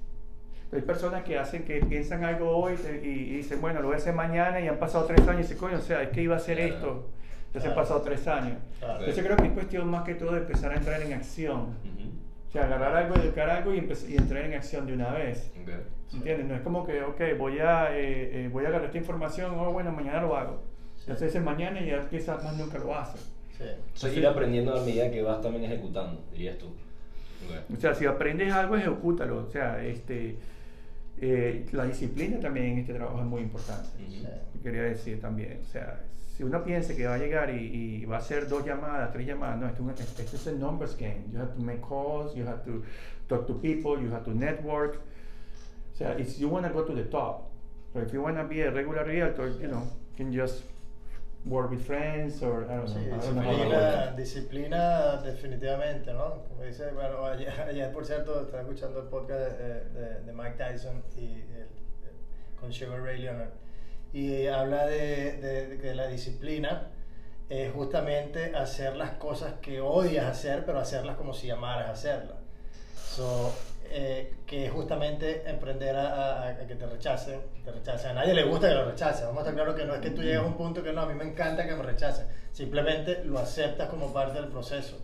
[0.74, 3.98] Hay personas que hacen que piensan algo hoy y, y dicen, bueno, lo voy a
[3.98, 6.36] hacer mañana y han pasado tres años y dicen, coño, o sea, es que iba
[6.36, 6.74] a hacer Claro.
[6.76, 7.10] esto.
[7.50, 8.58] Entonces han pasado tres años.
[8.80, 11.76] Entonces creo que es cuestión más que todo de empezar a entrar en acción.
[12.48, 13.78] O sea, agarrar algo, educar algo y,
[14.08, 15.52] y entrar en acción de una vez.
[16.14, 16.46] ¿Entiendes?
[16.48, 19.72] No es como que, ok, voy a, eh, eh, voy a agarrar esta información, oh,
[19.72, 20.64] bueno, mañana lo hago.
[20.96, 21.04] Sí.
[21.08, 23.32] Entonces el mañana y ya quizás más nunca lo haces.
[23.58, 23.66] Sí.
[23.94, 26.68] Sea, ir aprendiendo a medida que vas también ejecutando, dirías tú.
[26.68, 27.76] Ok.
[27.78, 29.38] O sea, si aprendes algo, ejecútalo.
[29.38, 30.38] O sea, este,
[31.22, 33.90] eh, la disciplina también en este trabajo es muy importante.
[34.08, 34.62] Ujú.
[34.64, 35.60] Quería decir también.
[35.62, 36.00] O sea,
[36.40, 39.28] si uno piensa que va a llegar y, y va a hacer dos llamadas, tres
[39.28, 41.26] llamadas, no, esto, es un- esto es un numbers game.
[41.34, 42.82] You have to make calls, you have to
[43.28, 45.02] talk to people, you have to network.
[45.92, 47.50] O sea, if you want to go to the top,
[47.94, 50.64] but if you want to be a regular realtor, you know, you can just
[51.46, 52.94] work with friends or I don't know.
[52.96, 54.16] Sí, I don't know disciplina, works.
[54.16, 56.44] disciplina definitivamente, ¿no?
[56.48, 60.56] Como dice, bueno, ayer, ayer, por cierto estaba escuchando el podcast de, de- de Mike
[60.58, 61.68] Tyson y el-
[62.58, 63.50] con Sugar Ray Leonard
[64.14, 66.88] y habla de, de- de la disciplina
[67.50, 72.38] es justamente hacer las cosas que odias hacer, pero hacerlas como si amaras hacerlas.
[73.16, 73.52] So,
[73.92, 78.12] eh, que es justamente emprender a, a- a que te rechacen, te rechacen.
[78.12, 79.26] A nadie le gusta que lo rechacen.
[79.28, 81.02] Vamos a estar claro que no es que tú llegues a un punto que no,
[81.02, 82.28] a mí me encanta que me rechacen.
[82.52, 85.00] Simplemente lo aceptas como parte del proceso.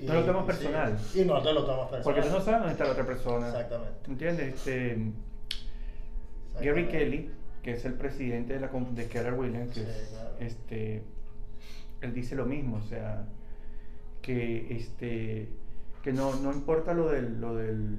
[0.00, 0.98] No lo tomas sí, personal.
[1.14, 2.02] y no te lo tomas personal.
[2.04, 3.46] Porque tú no sabes dónde está la otra persona.
[3.48, 4.10] Exactamente.
[4.10, 4.54] ¿Entiendes?
[4.54, 4.72] Este,
[6.54, 6.90] Gary Exactamente.
[6.98, 7.30] Kelly,
[7.66, 10.36] que es el presidente de, la, de Keller Williams, que Sí, es, claro.
[10.38, 11.02] este,
[12.00, 13.26] él dice lo mismo, o sea,
[14.22, 15.48] que, este,
[16.02, 17.98] que no, no importa lo del, lo del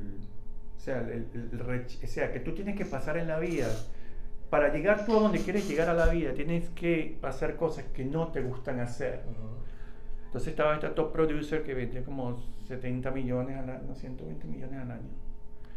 [0.77, 3.39] o, sea, el- el- el rech- o sea, que tú tienes que pasar en la
[3.39, 3.67] vida,
[4.49, 8.05] para llegar tú a donde quieres llegar a la vida, tienes que hacer cosas que
[8.05, 9.23] no te gustan hacer.
[9.31, 9.49] Ujú.
[10.27, 14.91] Entonces estaba esta top producer que vendía como 70 millones al año, 120 millones al
[14.91, 15.09] año.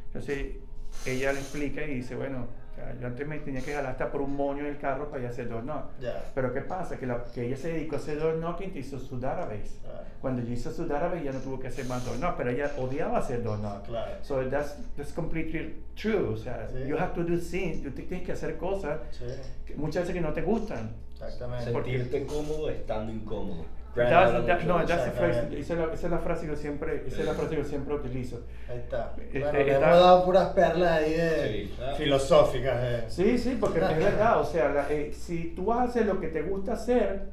[0.07, 0.59] Entonces
[1.07, 2.47] ella le explica y dice, bueno,
[2.81, 5.28] sea, yo antes me tenía que jalar hasta por un moño del carro para ir
[5.28, 5.85] a hacer door knock.
[6.01, 6.22] Ya.
[6.35, 6.99] Pero ¿qué pasa?
[6.99, 9.78] Que, la- que ella se dedicó a hacer door knocking y hizo su database.
[9.83, 10.01] Claro.
[10.20, 12.70] Cuando yo hizo su database ya no tuvo que hacer más door knock, pero ella
[12.78, 13.87] odiaba hacer door knock.
[13.87, 14.12] Claro.
[14.22, 16.28] So that's, that's completely true.
[16.33, 16.87] O sea, Sí.
[16.89, 19.24] you have to do things, tú tienes que hacer cosas Sí,
[19.66, 20.91] que muchas veces que no te gustan.
[21.12, 21.72] exactamente.
[21.72, 23.64] Sentirte cómodo estando incómodo.
[23.95, 25.11] That's- that- no, de that's eso.
[25.12, 25.61] the phrase- Exactamente.
[25.61, 27.57] esa, es la, esa es la frase que yo siempre, esa es la frase que
[27.57, 28.41] yo siempre utilizo.
[28.68, 29.14] Ahí está.
[29.18, 32.76] Este, bueno, le está- hemos dado puras perlas ahí de Sí, filosóficas.
[32.82, 33.05] eh.
[33.09, 36.20] Sí, sí, porque es verdad, o sea, la- eh, si tú vas a hacer lo
[36.20, 37.30] que te gusta hacer,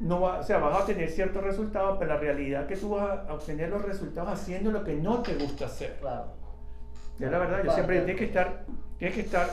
[0.00, 2.90] no va, o sea, vas a obtener ciertos resultados, pero la realidad es que tú
[2.96, 5.98] vas a obtener los resultados haciendo lo que no te gusta hacer.
[6.00, 6.32] Claro.
[7.20, 8.64] Es la verdad, yo siempre tienes que estar,
[8.98, 9.48] tienes que estar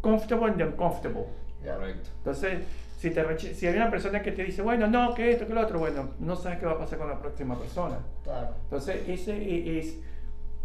[0.00, 1.24] comfortable and uncomfortable.
[1.64, 2.08] Correcto.
[2.18, 2.58] Entonces,
[3.04, 5.60] si, te si hay una persona que te dice, bueno, no, que esto, que lo
[5.60, 7.98] otro, bueno, no sabes qué va a pasar con la próxima persona.
[8.22, 8.54] Claro.
[8.62, 10.00] Entonces, ese e- es,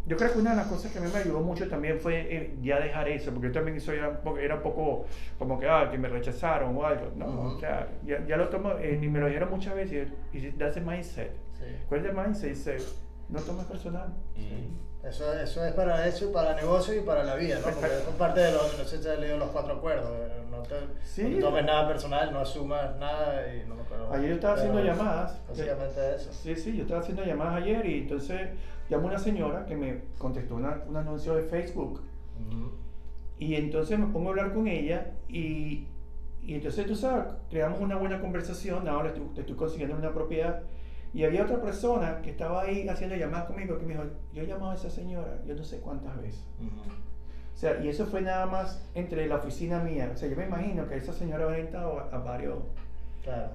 [0.07, 2.33] yo creo que una de las cosas que a mí me ayudó mucho también fue
[2.33, 5.05] eh, ya dejar eso, porque yo también soy era un poco, era un poco
[5.37, 7.11] como que, ah, que me rechazaron o algo.
[7.17, 10.51] No, o sea, ya, ya lo tomo, eh, y me lo dijeron muchas veces, y
[10.51, 11.33] that's the mindset.
[11.59, 11.65] Sí.
[11.89, 12.49] ¿Cuál es el mindset?
[12.51, 12.77] Dice,
[13.27, 14.07] no tomes personal.
[14.37, 14.88] Mm.
[15.03, 17.71] Eso, eso es para eso, para negocio y para la vida, ¿no?
[17.71, 20.09] Porque eso es parte de los, no sé si has leído los cuatro acuerdos.
[20.13, 20.75] eh, No te,
[21.05, 21.23] Sí.
[21.23, 24.11] no te tomes nada personal, no asumas nada y no me acuerdo.
[24.11, 25.39] Ayer yo estaba haciendo llamadas.
[25.47, 26.33] Básicamente eso.
[26.33, 28.49] Sí, sí, yo estaba haciendo llamadas ayer y entonces
[28.89, 32.01] llamó una señora que me contestó una- un anuncio de Facebook.
[32.45, 32.71] Ujú.
[33.37, 35.87] Y entonces me pongo a hablar con ella y,
[36.41, 40.63] y entonces tú sabes, creamos una buena conversación, ahora te estoy consiguiendo una propiedad.
[41.13, 44.47] Y había otra persona que estaba ahí haciendo llamadas conmigo que me dijo, yo he
[44.47, 46.43] llamado a esa señora, yo no sé cuántas veces.
[46.59, 46.81] Ujú.
[47.55, 50.11] O sea, y eso fue nada más entre la oficina mía.
[50.13, 52.59] O sea, yo me imagino que esa señora habrá entrado a, a varios.
[53.23, 53.49] Claro,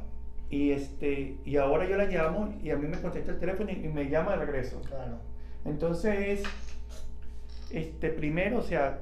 [0.50, 3.74] Y, este, y ahora yo la llamo y a mí me contesta el teléfono y,
[3.84, 4.80] y me llama de regreso.
[4.82, 5.18] claro.
[5.64, 6.42] Entonces,
[7.70, 8.98] este, primero, o sea,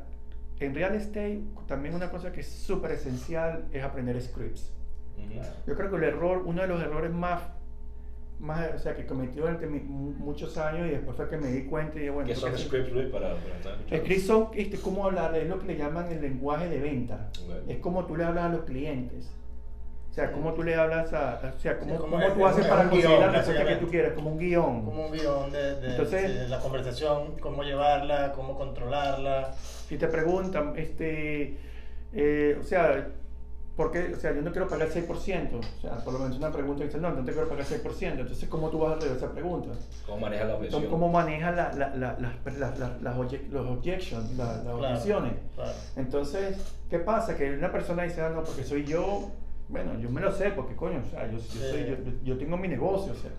[0.61, 4.73] en real estate también una cosa que es súper esencial es aprender scripts.
[5.19, 5.41] Ujú.
[5.67, 7.43] Yo creo que el error, uno de los errores más,
[8.39, 11.47] más o sea, que cometí durante mi- mu- muchos años y después fue que me
[11.49, 14.05] di cuenta y dije, bueno, ¿Qué son scripts, Luis, para, para estar escuchando?
[14.05, 17.29] Scripts son este, cómo hablar, es lo que le llaman el lenguaje de venta.
[17.69, 19.31] Es como tú le hablas a los clientes.
[20.11, 22.47] O sea, cómo tú le hablas a, o sea, cómo, Sí, como cómo es- tú
[22.47, 24.85] haces es para conseguir la respuesta que tú quieres, como un guion.
[24.85, 29.53] Como un guion de, de- Entonces- de la conversación, cómo llevarla, cómo controlarla.
[29.55, 31.57] Si te preguntan, este,
[32.13, 33.09] eh, o sea,
[33.77, 34.13] ¿por qué?
[34.15, 35.09] O sea, yo no quiero pagar 6%.
[35.09, 38.21] O sea, por lo menos una pregunta dice, no, no te quiero pagar 6%.
[38.21, 39.69] Entonces, ¿cómo tú vas a resolver esa pregunta?
[40.07, 40.87] ¿Cómo manejas la presión?
[40.89, 42.17] ¿Cómo manejas la, la, la,
[43.01, 45.33] las- obje- los objections, la- las Claro, objeciones?
[45.55, 45.73] claro.
[45.97, 46.57] Entonces,
[46.91, 47.37] ¿qué pasa?
[47.37, 49.31] Que una persona dice, ah, no, porque soy yo,
[49.69, 52.57] bueno, yo me lo sé, porque coño, o sea, yo, yo, soy- yo, yo tengo
[52.57, 53.31] mi negocio, o sea.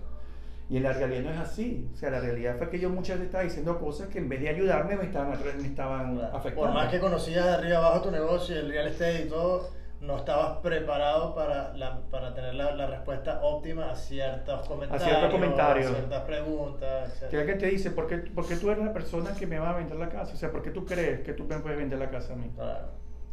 [0.70, 1.90] Y en la realidad no es así.
[1.92, 4.40] O sea, la realidad fue que yo muchas veces estaba diciendo cosas que en vez
[4.40, 6.60] de ayudarme me estaban, me estaban afectando.
[6.62, 9.68] Por más que conocías de arriba abajo tu negocio el real estate y todo,
[10.06, 15.90] no estabas preparado para, la, para tener la, la respuesta óptima a ciertos comentarios, comentarios.
[15.90, 17.34] a ciertas preguntas, Que etc.
[17.40, 19.76] alguien te dice, ¿por qué, por qué tú eres la persona que me va a
[19.76, 20.34] vender la casa?
[20.34, 22.50] O sea, ¿por qué tú crees que tú me puedes vender la casa a mí?
[22.54, 22.88] Claro.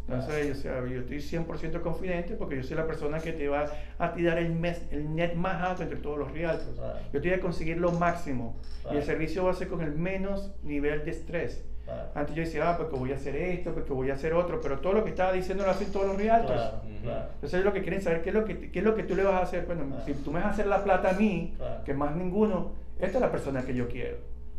[0.07, 3.65] Entonces, o sea, yo estoy 100% confidente porque yo soy la persona que te va
[3.97, 6.75] a tirar el, mes, el net más alto entre todos los realtors.
[6.77, 6.99] Claro.
[7.13, 8.97] Yo te voy a conseguir lo máximo y Claro.
[8.97, 11.63] el servicio va a ser con el menos nivel de estrés.
[11.85, 12.09] Claro.
[12.15, 14.79] Antes yo decía, ah, porque voy a hacer esto, porque voy a hacer otro, pero
[14.79, 16.53] todo lo que estaba diciendo lo hacen todos los realtors.
[16.61, 17.25] Claro, claro.
[17.33, 19.15] Entonces ellos lo que quieren saber qué es lo que, qué es lo que tú
[19.15, 19.65] le vas a hacer.
[19.65, 20.03] Bueno, Claro.
[20.05, 21.83] si tú me vas a hacer la plata a mí, Claro.
[21.83, 24.17] que más ninguno, esta es la persona que yo quiero.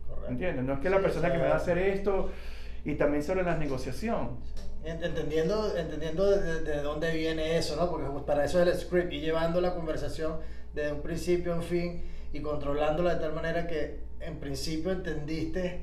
[0.09, 0.31] Correcto.
[0.33, 0.65] ¿Entiendes?
[0.65, 2.31] No es que la Sí, persona o que me va a hacer esto
[2.85, 4.31] y también sobre la negociación.
[4.85, 7.89] Entendiendo, entendiendo de, de, dónde viene eso, ¿no?
[7.89, 10.39] Porque para eso es el script y llevando la conversación
[10.75, 12.03] desde un principio a un fin
[12.33, 15.83] y controlándola de tal manera que en principio entendiste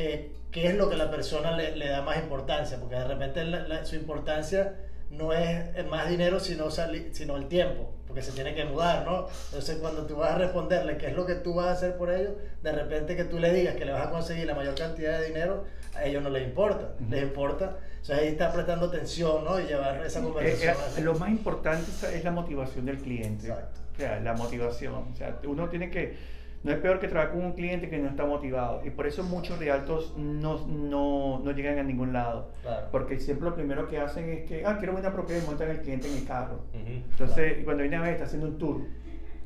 [0.00, 3.42] eh, qué es lo que la persona le, le, da más importancia, porque de repente
[3.84, 4.76] su importancia
[5.10, 9.26] no es más dinero, sino, sino el tiempo, porque se tiene que mudar, ¿no?
[9.46, 12.12] Entonces, cuando tú vas a responderle qué es lo que tú vas a hacer por
[12.12, 15.18] ellos, de repente que tú le digas que le vas a conseguir la mayor cantidad
[15.18, 15.64] de dinero,
[15.96, 17.78] a ellos no les importa, les importa.
[18.00, 19.58] O sea, ahí está prestando atención, ¿no?
[19.58, 20.76] Y llevar esa conversación.
[20.76, 23.48] Eh, eh, lo más importante es la motivación del cliente.
[23.48, 23.80] Exacto.
[23.94, 24.94] O sea, la motivación.
[25.12, 28.08] O sea, uno tiene que no es peor que trabajar con un cliente que no
[28.08, 28.84] está motivado.
[28.84, 32.50] Y por eso muchos realtos no, no, no llegan a ningún lado.
[32.90, 35.80] Porque siempre lo primero que hacen es que, ah, quiero una propiedad y montan el
[35.80, 36.60] cliente en el carro.
[36.74, 38.80] Entonces, cuando viene a ver, está haciendo un tour.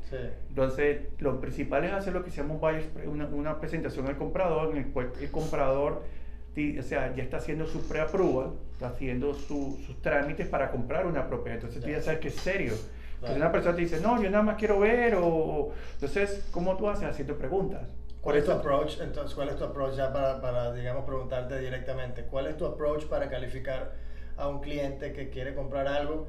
[0.09, 0.17] Sí.
[0.49, 2.55] Entonces, lo principal es hacer lo que se llama
[3.05, 6.03] una, una presentación al comprador, en el cual el comprador
[6.79, 11.57] o sea, ya está haciendo su pre-approval, está haciendo sus trámites para comprar una propiedad.
[11.57, 12.73] Entonces, tú ya sabes que es serio.
[13.23, 15.71] Entonces una persona te dice, no, yo nada más quiero ver, o...
[15.93, 17.07] Entonces, ¿cómo tú haces?
[17.07, 17.87] Haciendo preguntas.
[18.19, 18.99] ¿Cuál es tu approach?
[18.99, 22.23] Entonces, ¿cuál es tu approach ya para, para, digamos, preguntarte directamente?
[22.23, 23.93] ¿Cuál es tu approach para calificar
[24.35, 26.27] a un cliente que quiere comprar algo,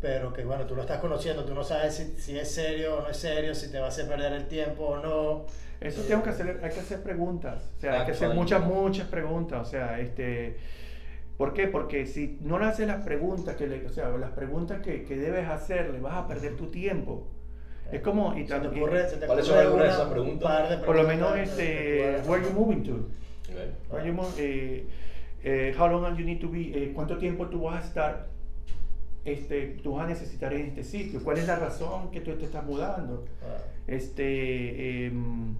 [0.00, 3.02] pero que, bueno, tú lo estás conociendo, tú no sabes si, si es serio o
[3.02, 5.46] no es serio, si te va a hacer perder el tiempo o no?
[5.80, 9.06] Eso tengo que hacer, hay que hacer preguntas, o sea, hay que hacer muchas, muchas
[9.06, 10.58] preguntas, o sea, este
[11.40, 11.68] ¿Por qué?
[11.68, 15.16] Porque si no le haces las preguntas que le, o sea, las preguntas que, que
[15.16, 17.28] debes hacerle, vas a perder tu tiempo.
[17.90, 20.76] Es como y ¿Se te ocurre, se te ¿Cuáles son algunas de esas preguntas?
[20.84, 23.08] Por lo menos este where you moving to?
[23.50, 23.72] Okay.
[23.88, 24.84] Where you eh,
[25.42, 26.72] eh, how long you need to be?
[26.74, 28.26] Eh, ¿Cuánto tiempo tú vas a estar?
[29.24, 31.24] Este, tú vas a necesitar en este sitio.
[31.24, 33.24] ¿Cuál es la razón que tú te estás mudando?
[33.42, 33.62] Ah.
[33.86, 35.54] Este, em,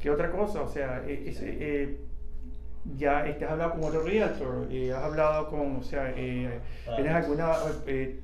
[0.00, 0.62] ¿qué otra cosa?
[0.62, 2.09] O sea, e, ese
[2.84, 6.60] ya este, has hablado con otro realtor, eh, has hablado con, o sea, eh,
[6.96, 7.52] tienes alguna...
[7.86, 8.20] Eh,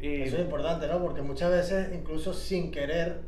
[0.00, 1.00] eh, Eso es importante, ¿no?
[1.00, 3.20] Porque muchas veces, incluso sin querer,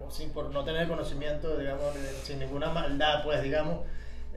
[0.00, 3.84] o sin por no tener conocimiento, digamos, sin ninguna maldad, pues, digamos,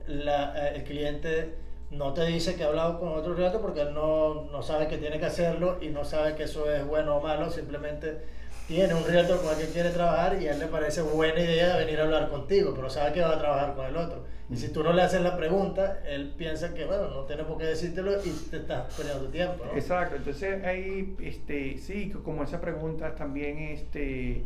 [0.06, 1.54] la, el cliente
[1.90, 5.18] no te dice que ha hablado con otro realtor porque no, no sabe que tiene
[5.18, 8.18] que hacerlo y no sabe que eso es bueno o malo, simplemente
[8.66, 11.76] tiene un realtor con el que quiere trabajar y a él le parece buena idea
[11.76, 14.24] venir a hablar contigo, pero sabe que va a trabajar con el otro.
[14.50, 17.56] Y si tú no le haces la pregunta, él piensa que, bueno, no tiene por
[17.56, 19.64] qué decírtelo y te estás perdiendo tiempo.
[19.64, 19.72] ¿no?
[19.72, 24.44] Exacto, entonces ahí, este, sí, como esa pregunta también, este,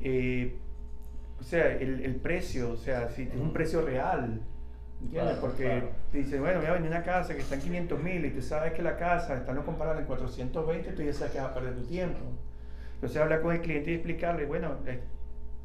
[0.00, 0.56] eh,
[1.38, 4.40] o sea, el, el, precio, o sea, si es un precio real.
[5.00, 5.36] ¿Entiendes?
[5.36, 8.30] Porque te dice, bueno, voy a vender una casa que está en 500 mil y
[8.30, 11.50] tú sabes que la casa está no comparada en 420, tú ya sabes que vas
[11.50, 12.18] a perder tu tiempo.
[12.94, 14.76] Entonces habla con el cliente y explicarle, bueno,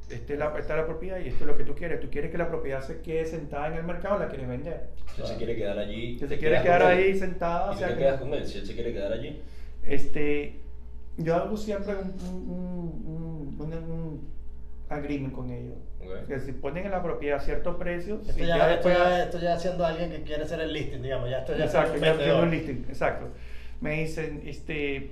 [0.09, 1.99] este la, esta es la propiedad y esto es lo que tú quieres.
[1.99, 4.87] Tú quieres que la propiedad se quede sentada en el mercado o la quieres vender.
[5.15, 6.19] Si él se quiere quedar allí.
[6.19, 7.73] Si se quiere quedar ahí sentada.
[7.73, 8.45] ¿Y te quedas con él?
[8.45, 9.41] Si él se quiere quedar allí.
[9.83, 10.59] Este,
[11.17, 14.27] yo hago siempre un, un, un, un
[14.89, 15.75] agreement con ellos.
[16.27, 18.19] Que si ponen en la propiedad cierto precio.
[18.27, 21.29] Esto, ya, ya, esto, ya, esto ya haciendo alguien que quiere hacer el listing, digamos.
[21.29, 23.27] Ya estoy Exacto, ya haciendo el listing, exacto.
[23.79, 25.11] Me dicen, este,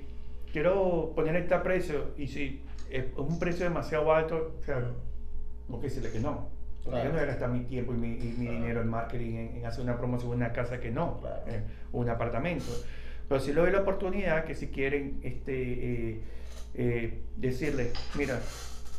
[0.52, 2.62] quiero poner este precio y si
[2.92, 6.50] es un precio demasiado alto, o sea, no quiero decirle que no.
[6.84, 9.96] Yo no voy a gastar mi tiempo y mi, dinero en marketing, en, hacer una
[9.96, 11.62] promoción de una casa que no, eh,
[11.92, 12.72] un apartamento.
[13.28, 16.20] Pero si le doy la oportunidad que si quieren este, eh,
[16.74, 18.40] eh, decirle, mira,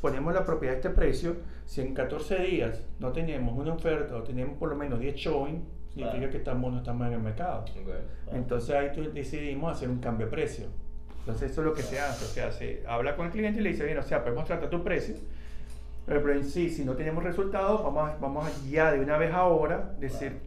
[0.01, 1.35] ponemos la propiedad a este precio,
[1.65, 5.63] si en 14 días no tenemos una oferta o tenemos por lo menos 10 showing,
[5.93, 7.65] significa que estamos, no estamos en el mercado.
[8.31, 10.65] Entonces ahí decidimos hacer un cambio de precio.
[11.25, 13.63] Entonces eso es lo que se hace, o sea, se habla con el cliente y
[13.63, 15.15] le dice, bien, o sea, podemos tratar tu precio,
[16.05, 20.41] pero en sí, si no tenemos resultados, vamos, vamos ya de una vez ahora decir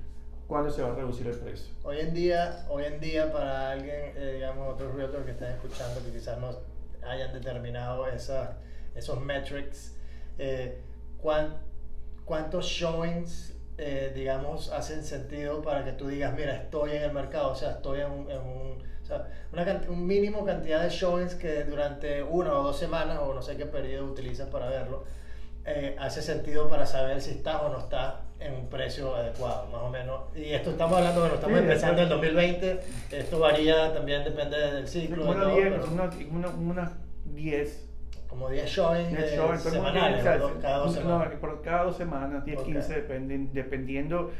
[0.46, 1.74] cuándo se va a reducir el precio.
[1.82, 6.04] Hoy en día, hoy en día para alguien, eh, digamos, otros realtors que están escuchando
[6.04, 6.50] que quizás no
[7.08, 8.50] hayan determinado esas,
[8.94, 9.96] esos metrics,
[10.36, 10.82] eh,
[12.26, 17.52] ¿cuántos showings, eh, digamos, hacen sentido para que tú digas, mira, estoy en el mercado,
[17.52, 22.22] o sea, estoy en un o sea, una un mínimo cantidad de showings que durante
[22.22, 25.04] una o dos semanas, o no sé qué periodo utilizas para verlo,
[25.64, 29.82] eh, hace sentido para saber si está o no está en un precio adecuado, más
[29.82, 30.20] o menos.
[30.34, 32.80] Y esto estamos hablando, bueno, estamos empezando en el 2020,
[33.12, 35.30] esto varía también, depende del ciclo.
[35.30, 35.72] Una 10,
[36.30, 36.92] una, una,
[37.26, 37.85] 10
[38.36, 41.32] como 10 showings, semanales, cada dos semanas.
[41.32, 43.04] No, por cada dos semanas, 10, 15,
[43.52, 44.30] dependiendo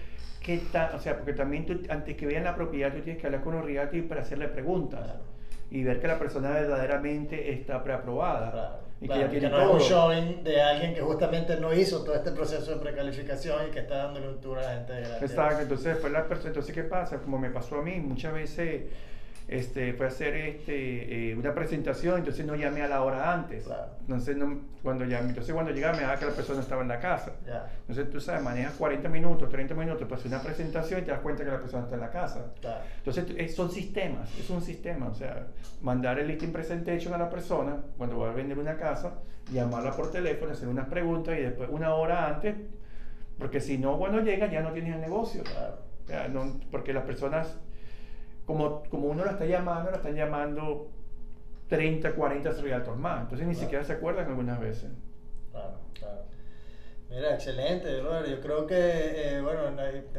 [0.42, 0.60] qué
[0.94, 3.54] o sea, porque también tú, antes que vean la propiedad, tú tienes que hablar con
[3.54, 5.14] un realtor para hacerle preguntas
[5.70, 8.80] y ver que la persona verdaderamente está preaprobada.
[9.00, 9.88] y Claro, que ya que tiene no es un todo.
[9.88, 13.96] showing de alguien que justamente no hizo todo este proceso de precalificación y que está
[13.96, 15.22] dándole un tour a la gente de gratis.
[15.30, 17.18] Exacto, entonces después la persona, entonces ¿qué pasa?
[17.18, 18.82] Como me pasó a mí, muchas veces
[19.48, 23.64] este, fue a hacer este, eh, una presentación, entonces no llamé a la hora antes.
[23.64, 23.92] Claro.
[24.00, 26.98] Entonces, no, cuando llamé, entonces cuando llegaba me daba que la persona estaba en la
[26.98, 27.32] casa.
[27.80, 31.20] Entonces tú sabes, manejas 40 minutos, 30 minutos para hacer una presentación y te das
[31.20, 32.52] cuenta que la persona está en la casa.
[32.60, 32.80] claro.
[33.04, 35.46] Entonces son sistemas, es un sistema, o sea,
[35.80, 39.14] mandar el listing presentation a la persona cuando va a vender una casa,
[39.52, 42.56] llamarla por teléfono, hacer unas preguntas y después una hora antes,
[43.38, 45.44] porque si no cuando llega ya no tienes el negocio.
[45.44, 45.78] Claro.
[46.04, 47.56] O sea, no- porque las personas,
[48.46, 50.88] como, como uno la está llamando, la están llamando
[51.68, 53.64] 30, 40 realtors más, entonces ni Claro.
[53.66, 54.90] siquiera se acuerdan algunas veces.
[55.50, 56.22] Claro, claro.
[57.10, 58.28] Mira, excelente, brother.
[58.28, 59.60] Yo creo que, eh, bueno,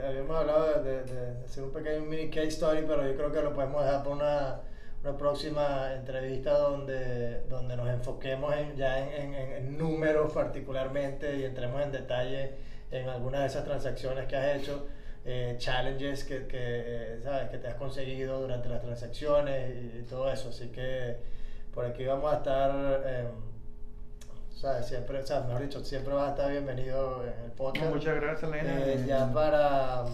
[0.05, 3.41] habíamos hablado de, de- de hacer un pequeño mini case story, pero yo creo que
[3.41, 4.59] lo podemos dejar para una,
[5.03, 11.43] una próxima entrevista donde, donde nos enfoquemos en, ya en, en- en números particularmente y
[11.43, 12.51] entremos en detalle
[12.91, 14.87] en algunas de esas transacciones que has hecho,
[15.29, 17.49] eh, challenges que, que, eh, ¿sabes?
[17.49, 20.49] que te has conseguido durante las transacciones y, y todo eso.
[20.49, 21.17] Así que
[21.73, 22.71] por aquí vamos a estar...
[24.53, 27.93] o sea, siempre, o sea, mejor dicho, siempre vas a estar bienvenido en el podcast.
[27.93, 28.85] Muchas gracias, Elena.
[28.87, 30.05] Eh, ya para,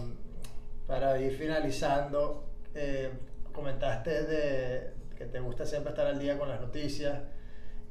[0.86, 2.44] para ir finalizando,
[2.74, 3.10] eh,
[3.52, 7.20] comentaste de que te gusta siempre estar al día con las noticias.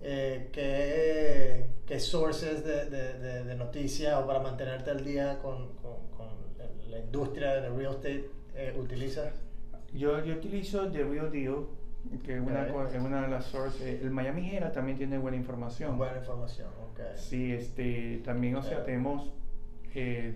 [0.06, 5.70] Eh, ¿qué, qué sources de, de, de- de noticias o para mantenerte al día con-
[5.78, 5.96] con
[6.94, 9.34] la industria de real estate eh, utilizas?
[9.94, 11.66] Yo, yo utilizo The Real Deal,
[12.24, 12.72] que es una, Ok.
[12.72, 14.02] co- es una de las sources.
[14.02, 15.98] El Miami Herald también tiene buena información.
[15.98, 17.00] Buena información, ok.
[17.16, 19.32] Sí, este, también, o sea, tenemos,
[19.96, 20.36] eh,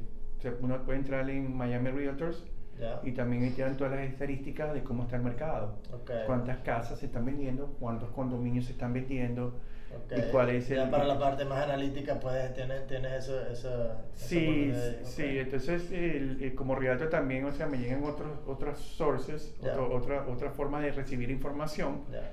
[0.62, 2.44] uno puede entrar en Miami Realtors
[2.80, 3.00] Ya.
[3.04, 5.76] y también ahí te dan todas las estadísticas de cómo está el mercado.
[5.94, 6.12] Ok.
[6.28, 9.54] Cuántas casas se están vendiendo, cuántos condominios se están vendiendo
[9.96, 10.18] Ok.
[10.18, 10.90] y cuál es Ya el...
[10.90, 15.30] para la parte más analítica, pues tienes, tienes eso, esa, esa Sí, ahí, sí, ok.
[15.46, 19.72] entonces el- el- como realtor también, o sea, me llegan otros, otras sources, Ya.
[19.74, 22.02] otro- otra, otra forma de recibir información.
[22.12, 22.32] Ya.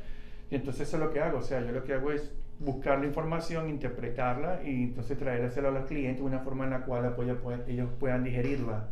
[0.51, 2.99] Y entonces eso es lo que hago, o sea, yo lo que hago es buscar
[3.01, 7.15] la información, interpretarla y entonces traérsela a los clientes de una forma en la cual
[7.23, 8.89] ellos puedan, ellos puedan digerirla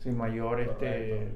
[0.00, 1.28] sin mayor este,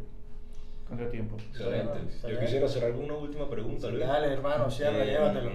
[0.88, 1.36] contratiempo.
[1.36, 1.98] Excelente.
[2.30, 4.06] Yo quisiera hacer alguna última pregunta, Luis.
[4.06, 5.50] Dale, hermano, cierra, Eh, llévatelo.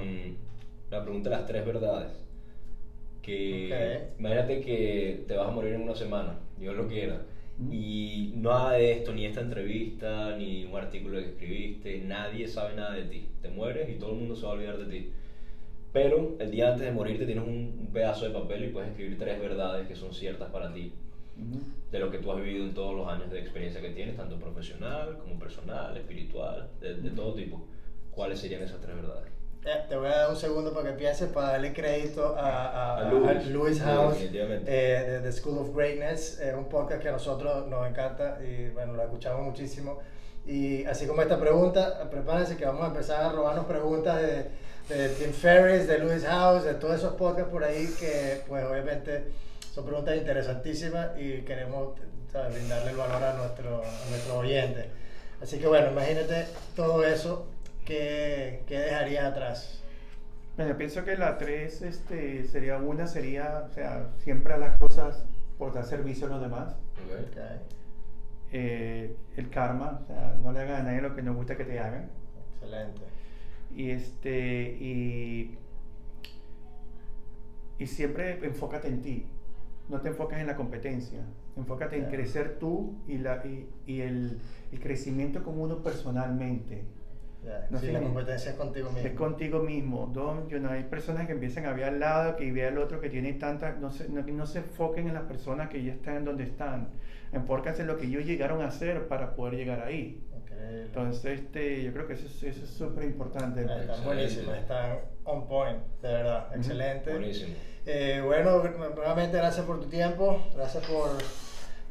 [0.90, 2.12] La pregunta de las tres verdades.
[3.22, 4.20] Que Ok.
[4.20, 7.22] imagínate que te vas a morir en una semana, Dios lo quiera.
[7.72, 12.94] Y nada de esto, ni esta entrevista, ni un artículo que escribiste, nadie sabe nada
[12.94, 13.26] de ti.
[13.42, 15.10] Te mueres y todo el mundo se va a olvidar de ti.
[15.92, 19.40] Pero el día antes de morirte tienes un, pedazo de papel y puedes escribir tres
[19.40, 20.92] verdades que son ciertas para ti
[21.92, 24.38] de lo que tú has vivido en todos los años de experiencia que tienes, tanto
[24.38, 27.62] profesional como personal, espiritual, de, de todo tipo.
[28.12, 29.37] ¿Cuáles serían esas tres verdades?
[29.90, 33.12] Te voy a dar un segundo para que pienses, para darle crédito a, a, A
[33.12, 33.30] Lewis.
[33.30, 37.68] a Lewis House, eh, de The School of Greatness, eh, un podcast que a nosotros
[37.68, 40.00] nos encanta y bueno, lo escuchamos muchísimo.
[40.46, 44.46] Y así como esta pregunta, prepárense que vamos a empezar a robarnos preguntas de,
[44.88, 49.26] de Tim Ferriss, de Lewis House, de todos esos podcasts por ahí que pues obviamente
[49.74, 52.00] son preguntas interesantísimas y queremos
[52.32, 52.54] ¿sabes?
[52.56, 54.86] brindarle el valor a nuestro, a nuestro oyente.
[55.42, 56.46] Así que bueno, imagínate
[56.76, 57.48] todo eso,
[57.88, 59.84] ¿qué, qué dejarías atrás?
[60.58, 65.24] Bueno, pienso que la tres este, sería una, sería, o sea, siempre a las cosas
[65.58, 66.76] por dar servicio a los demás.
[68.52, 71.64] Eh, el karma, o sea, no le hagas a nadie lo que no gusta que
[71.64, 72.10] te hagan.
[72.54, 73.02] Excelente.
[73.76, 75.58] Y este, y,
[77.78, 79.26] y siempre enfócate en ti.
[79.90, 81.22] No te enfoques en la competencia.
[81.56, 84.40] Enfócate en crecer tú y, la, y, y el,
[84.72, 86.84] el crecimiento como uno personalmente.
[87.70, 89.08] No sí, la competencia es contigo mismo.
[89.08, 90.12] Es contigo mismo.
[90.14, 93.00] Don't, you know, hay personas que empiezan a ver al lado, que ve al otro
[93.00, 93.78] que tiene tantas.
[93.80, 96.90] No se, no, no se enfoquen en las personas que ya están donde están.
[97.32, 100.24] Enfóquense en lo que ellos llegaron a hacer para poder llegar ahí.
[100.36, 100.84] Increíble.
[100.86, 103.62] Entonces, este, yo creo que eso, es- eso es súper importante.
[103.62, 104.06] Están Excelente.
[104.06, 107.12] buenísimas, están on point, de verdad, excelente.
[107.12, 107.54] Buenísimo.
[107.86, 108.62] Eh, bueno,
[108.96, 111.12] nuevamente gracias por tu tiempo, gracias por,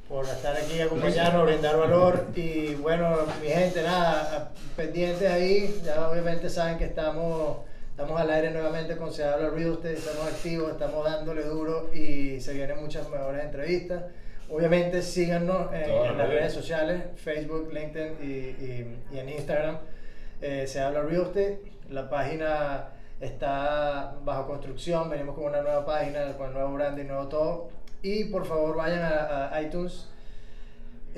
[0.08, 6.48] por estar aquí acompañarnos, brindar valor y bueno, mi gente, nada, pendientes ahí, ya obviamente
[6.48, 7.58] saben que estamos,
[7.90, 12.40] estamos al aire nuevamente con Se Habla Real Estate, estamos activos, estamos dándole duro y
[12.40, 14.04] se vienen muchas mejores entrevistas.
[14.48, 19.78] Obviamente síganos en, en las redes sociales, Facebook, LinkedIn y, y- y en Instagram.
[20.40, 21.60] Eh, se habla Real Estate.
[21.90, 22.90] La página
[23.20, 25.10] está bajo construcción.
[25.10, 27.68] Venimos con una nueva página, con nuevo branding, nuevo todo.
[28.06, 29.94] Y por favor vayan a, a iTunes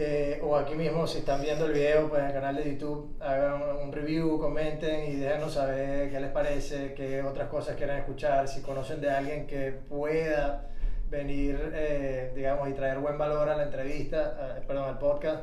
[0.00, 3.16] Eh, o aquí mismo, si están viendo el video, pues en el canal de YouTube,
[3.20, 8.46] hagan un review, comenten y déjenos saber qué les parece, qué otras cosas quieren escuchar,
[8.46, 10.70] si conocen de alguien que pueda
[11.10, 14.20] venir, eh, digamos, y traer buen valor a la entrevista,
[14.56, 15.40] eh, perdón, al podcast,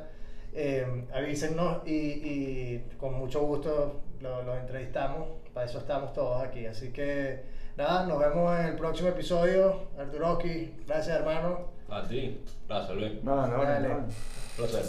[0.54, 2.00] eh, avísennos y,
[2.34, 6.66] y con mucho gusto los lo entrevistamos, para eso estamos todos aquí.
[6.66, 7.42] Así que
[7.78, 9.88] Nada, nos vemos en el próximo episodio.
[10.00, 11.68] Arturoski, gracias hermano.
[11.90, 13.24] A ti, gracias Luis.
[13.24, 13.90] No, no, Dale.
[13.90, 14.06] no.
[14.56, 14.86] Placer.